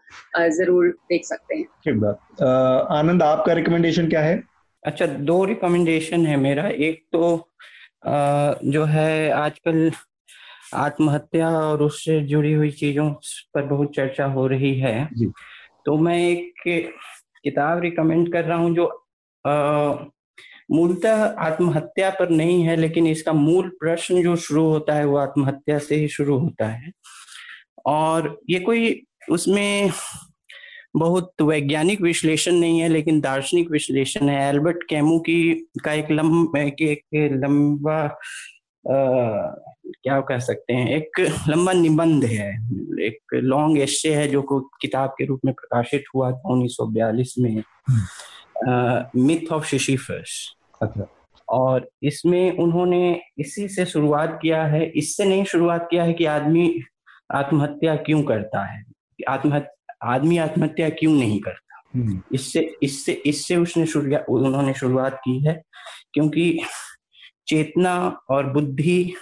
[0.50, 2.42] ज़रूर देख सकते हैं। ठीक बात।
[2.92, 4.42] आनंद आपका रिकमेंडेशन क्या है?
[4.82, 7.48] अच्छा दो रिकमेंडेशन है मेरा। एक तो
[8.66, 9.90] जो है आजकल
[10.76, 13.08] आत्महत्या और उससे जुड़ी हुई चीज़ों
[13.54, 15.08] पर बहुत चर्चा हो रही है।
[15.86, 16.62] तो मैं एक
[17.44, 18.86] किताब रिकमेंड कर रहा हूँ जो
[20.70, 25.78] मूलतः आत्महत्या पर नहीं है लेकिन इसका मूल प्रश्न जो शुरू होता है वो आत्महत्या
[25.78, 26.92] से ही शुरू होता है।
[27.86, 29.90] और ये कोई उसमें
[30.96, 36.56] बहुत वैज्ञानिक विश्लेषण नहीं है लेकिन दार्शनिक विश्लेषण है। एल्बर्ट कैमू की का एक लंब
[36.56, 38.06] एक, एक लंबा
[38.86, 42.50] क्या कह सकते हैं एक लंबा निबंध है।
[43.06, 47.62] एक लॉन्ग एशे है जो को किताब के रूप में प्रकाशित हुआ था 1942 में।
[49.16, 50.54] मिथ ऑफ़ शिशिफस
[51.48, 56.82] और इसमें उन्होंने इसी से शुरुआत किया है। इससे नहीं शुरुआत किया है कि आदमी
[57.34, 58.82] आत्महत्या क्यों करता है?
[59.28, 61.82] आत्महत्या आदमी आत्महत्या क्यों नहीं करता?
[61.94, 65.62] हम्म। इससे इससे इससे उसने शुरुआत उन्होंने शुरुआत की है
[66.12, 66.60] क्योंकि
[67.46, 67.94] चेतना
[68.30, 69.14] और बुद्धि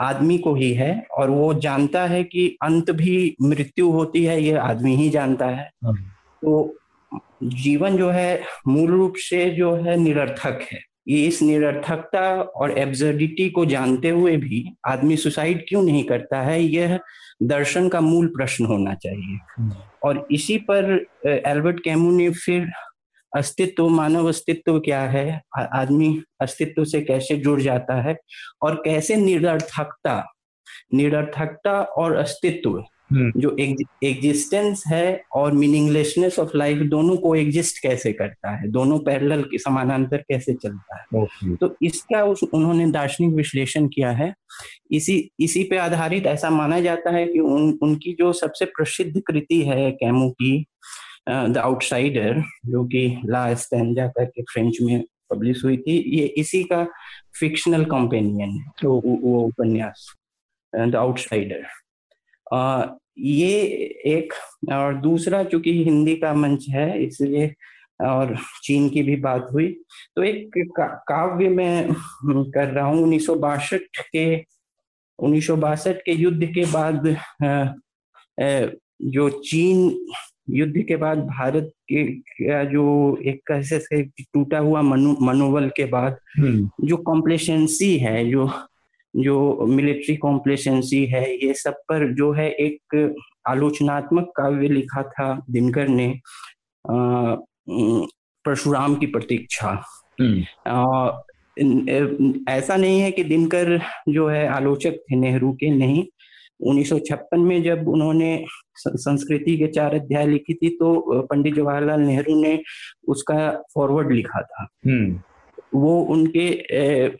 [0.00, 4.52] आदमी को ही है और वो जानता है कि अंत भी मृत्यु होती है ये
[4.52, 5.94] आदमी ही जानता है। हाँ।
[6.42, 6.76] तो
[7.44, 13.48] जीवन जो है, मूल रूप से जो है निरर्थक है ये इस निरर्थकता और एब्जर्डिटी
[13.50, 16.98] को जानते हुए भी आदमी सुसाइड क्यों नहीं करता है, यह
[17.42, 19.68] दर्शन का मूल प्रश्न होना चाहिए।
[20.04, 20.84] और इसी पर
[21.26, 22.70] एल्बर्ट कैमू ने फिर,
[23.32, 28.16] अस्तित्व, मानव अस्तित्व क्या है आदमी अस्तित्व से कैसे जुड़ जाता है
[28.62, 30.22] और कैसे निरर्थकता
[30.94, 32.82] निरर्थकता और अस्तित्व।
[33.12, 33.56] जो
[34.04, 38.68] एग्जिस्टेंस है और मीनिंगलेसनेस ऑफ़ लाइफ दोनों को एग्जिस्ट कैसे करता है?
[38.68, 41.24] दोनों पैरेलल के समानांतर कैसे चलता है?
[41.56, 44.32] तो इसका उस उन्होंने दार्शनिक विश्लेषण किया है।
[44.90, 49.60] इसी इसी पे आधारित ऐसा माना जाता है कि उन उनकी जो सबसे प्रसिद्ध कृति
[49.62, 50.64] है कैमू की
[51.28, 56.84] द आउटसाइडर जो कि ला स्टैंडा करके फ्रेंच में पब्लिश हुई थी ये इसी का
[57.40, 60.06] फिक्शनल कॉम्पेनियन है। वो उपन्यास
[60.72, 61.66] द आउटसाइडर
[63.18, 63.52] ये
[64.06, 64.32] एक
[64.72, 67.54] और दूसरा चूँकि हिंदी का मंच है इसलिए
[68.02, 69.68] और चीन की भी बात हुई
[70.16, 70.58] तो एक
[71.08, 71.92] काव्य में
[72.26, 73.26] कर रहा हूँ उन्नीस
[74.06, 74.26] के
[75.18, 75.48] उन्नीस
[75.98, 77.06] के युद्ध के बाद
[79.04, 80.06] जो चीन
[80.50, 82.84] युद्ध के बाद भारत के जो
[83.22, 88.46] एक कैसे से टूटा हुआ मनो मनोबल के बाद हम्म। जो कॉम्प्लेसेंसी है जो
[89.14, 93.14] जो मिलिट्री कॉम्प्लेसेंसी है ये सब पर जो है एक
[93.48, 96.08] आलोचनात्मक काव्य लिखा था दिनकर ने
[98.44, 99.70] परशुराम की प्रतीक्षा
[100.20, 100.42] हम्म।
[102.48, 106.04] ऐसा नहीं है कि दिनकर जो है आलोचक थे नेहरू के नहीं
[106.62, 108.44] 1956 में जब उन्होंने
[108.78, 112.58] संस्कृति के चार अध्याय लिखी थी तो पंडित जवाहरलाल नेहरू ने
[113.08, 113.38] उसका
[113.74, 115.18] फॉरवर्ड लिखा था हम्म।
[115.74, 116.48] वो उनके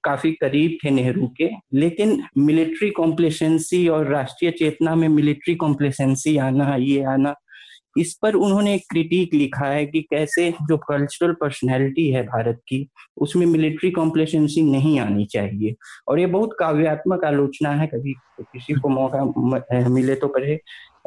[0.04, 6.74] काफ़ी करीब थे नेहरू के। लेकिन मिलिट्री कॉम्प्लेसेंसी और राष्ट्रीय चेतना में मिलिट्री कॉम्प्लेसेंसी आना,
[6.76, 7.34] ये आना,
[7.96, 12.86] इस पर उन्होंने एक क्रिटिक लिखा है कि कैसे जो कल्चरल पर्सनैलिटी है भारत की,
[13.16, 15.74] उसमें मिलिट्री कॉम्प्लेसेंसी नहीं आनी चाहिए।
[16.08, 20.58] और ये बहुत काव्यात्मक आलोचना है, कभी किसी को मौका मिले तो पढ़े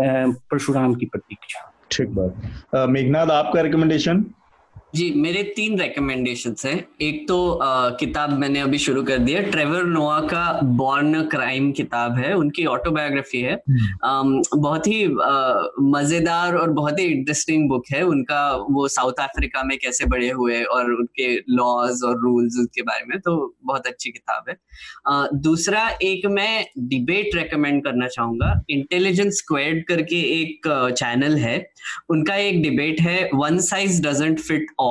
[0.02, 4.26] परशुराम की प्रतीक्षा। ठीक बात। मेघनाथ आपका रिकमेंडेशन
[4.98, 9.84] जी मेरे तीन रिकमेंडेशन है। एक तो आ, किताब मैंने अभी शुरू कर दिया ट्रेवर
[9.86, 13.54] नोआ का बॉर्न क्राइम किताब है। उनकी ऑटोबायोग्राफी है।
[14.04, 15.06] आ, हम्म। बहुत ही
[15.88, 18.40] मज़ेदार और बहुत ही इंटरेस्टिंग बुक है। उनका
[18.70, 23.20] वो साउथ अफ्रीका में कैसे बड़े हुए और उनके लॉज और रूल्स उसके बारे में
[23.20, 24.58] तो बहुत अच्छी किताब है।
[25.08, 30.68] आ, दूसरा एक मैं डिबेट रेकमेंड करना चाहूँगा। इंटेलिजेंस स्क्वेड करके एक
[30.98, 31.58] चैनल है।
[32.10, 34.86] उनका एक डिबेट है one size doesn't fit all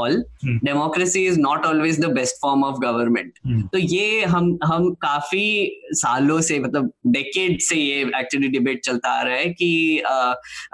[0.46, 3.32] democracy is not always the best form of government
[3.72, 5.46] तो ये हम हम काफ़ी
[5.92, 10.02] सालों से मतलब डेकेड से ये एक्चुअली डिबेट चलता आ रहा है कि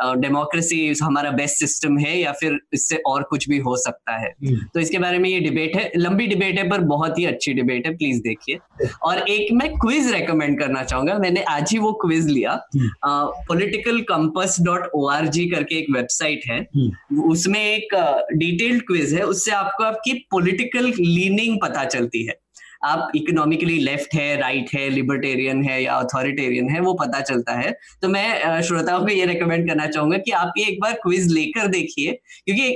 [0.02, 4.58] डेमोक्रेसी हमारा बेस्ट सिस्टम है या फिर इससे और कुछ भी हो सकता है। Hmm.
[4.74, 7.86] तो इसके बारे में ये डिबेट है। लंबी डिबेट है पर बहुत ही अच्छी डिबेट
[7.86, 12.26] है। प्लीज़ देखिए। और एक मैं क्विज रेकमेंड करना चाहूँगा। मैंने आज ही वो क्विज
[12.26, 12.58] लिया।
[13.04, 17.30] Political compass dot O R G करके एक वेबसाइट है। Hmm.
[17.32, 17.94] उसमें एक
[18.36, 22.40] डिटेल्ड क्विज है उससे आपको आपकी पॉलिटिकल लीनिंग पता चलती है।
[22.84, 27.70] आप इकोनॉमिकली लेफ़्ट है राइट है लिबर्टेरियन है या अथॉरिटेरियन है वो पता चलता है।
[28.02, 31.66] तो मैं श्रोताओं को ये रिकमेंड करना चाहूँगा कि आप ये एक बार क्विज लेकर
[31.66, 32.12] देखिए
[32.46, 32.68] क्योंकि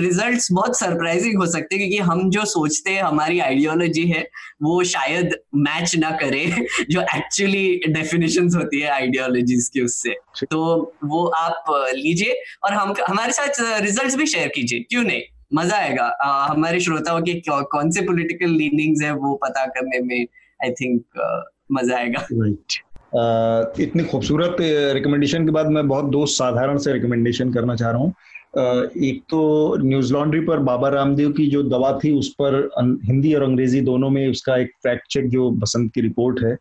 [0.00, 4.22] रिजल्ट्स बहुत सरप्राइजिंग हो सकते हैं क्योंकि हम जो सोचते हैं हमारी आइडियोलॉजी है
[4.62, 6.44] वो शायद मैच ना करे
[6.90, 10.14] जो एक्चुअली डेफिनेशन होती है आइडियोलॉजीज की उससे।
[10.44, 11.64] तो वो आप
[11.94, 15.22] लीजिए और हम हमारे साथ रिजल्ट्स भी शेयर कीजिए क्यों नहीं?
[15.50, 16.04] मज़ा आएगा।
[16.50, 20.26] हमारे श्रोताओं के कौन से पॉलिटिकल लीनिंग्स है वो पता करने में
[20.60, 21.02] आई थिंक
[21.72, 22.78] मज़ा आएगा। राइट
[23.10, 24.56] uh, इतनी खूबसूरत
[24.94, 28.12] रिकमेंडेशन के बाद मैं बहुत दो साधारण से रिकमेंडेशन करना चाह रहा हूँ।
[28.58, 32.58] uh, एक तो न्यूज़ लॉन्ड्री पर बाबा रामदेव की जो दवा थी उस पर
[33.04, 36.52] हिंदी और अंग्रेज़ी दोनों में उसका एक फैक्ट चेक जो बसंत की रिपोर्ट है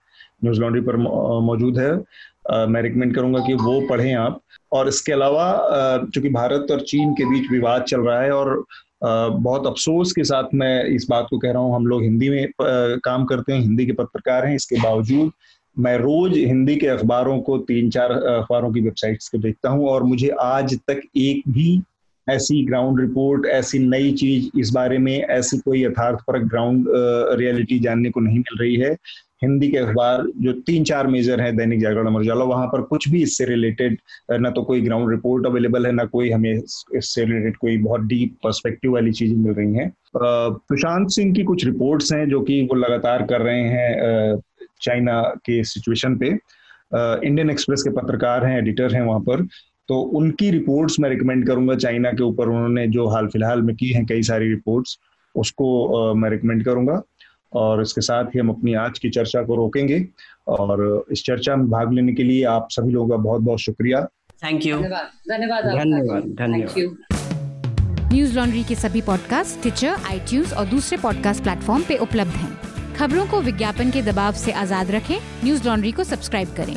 [0.44, 5.12] न्यूज़ लॉन्ड्री पर मौजूद है। uh, मैं रिकमेंड करूँगा कि वो पढ़ें आप। और इसके
[5.12, 8.64] अलावा चूँकि भारत और चीन के बीच विवाद चल रहा है और
[9.04, 12.48] बहुत अफसोस के साथ मैं इस बात को कह रहा हूँ, हम लोग हिंदी में
[12.62, 15.32] काम करते हैं, हिंदी के पत्रकार हैं। इसके बावजूद
[15.78, 20.04] मैं रोज हिंदी के अखबारों को तीन चार अखबारों की वेबसाइट्स को देखता हूँ और
[20.04, 21.82] मुझे आज तक एक भी
[22.28, 26.86] ऐसी ग्राउंड रिपोर्ट ऐसी नई चीज़ इस बारे में, ऐसी कोई यथार्थ पर ग्राउंड
[27.40, 28.96] रियलिटी जानने को नहीं मिल रही है।
[29.42, 33.08] हिंदी के अखबार जो तीन चार मेजर हैं, दैनिक जागरण अमर उजाला, वहाँ पर कुछ
[33.10, 33.98] भी इससे रिलेटेड
[34.34, 38.36] ना तो कोई ग्राउंड रिपोर्ट अवेलेबल है, ना कोई हमें इससे रिलेटेड कोई बहुत डीप
[38.44, 42.76] पर्सपेक्टिव वाली चीज़ें मिल रही हैं। प्रशांत सिंह की कुछ रिपोर्ट्स हैं, जो कि वो
[42.76, 44.40] लगातार कर रहे हैं
[44.82, 46.28] चाइना के सिचुएशन पे।
[47.28, 49.48] इंडियन एक्सप्रेस के पत्रकार हैं एडिटर हैं वहाँ पर।
[49.90, 53.92] तो उनकी रिपोर्ट्स मैं रिकमेंड करूँगा चाइना के ऊपर। उन्होंने जो हाल फ़िलहाल में की
[53.94, 54.98] हैं कई सारी रिपोर्ट्स
[55.36, 57.02] उसको मैं रिकमेंड करूँगा।
[57.54, 60.08] और इसके साथ ही हम अपनी आज की चर्चा को रोकेंगे।
[60.48, 64.02] और इस चर्चा में भाग लेने के लिए आप सभी लोगों का बहुत बहुत शुक्रिया।
[64.44, 65.66] थैंक यू धन्यवाद। धन्यवाद
[66.40, 66.98] धन्यवाद
[68.14, 72.58] न्यूज़ लॉन्ड्री के सभी पॉडकास्ट ट्विटर आई और दूसरे पॉडकास्ट प्लेटफॉर्म पे उपलब्ध हैं।
[72.96, 76.76] खबरों को विज्ञापन के दबाव से आज़ाद रखें। न्यूज़ लॉन्ड्री को सब्सक्राइब करें।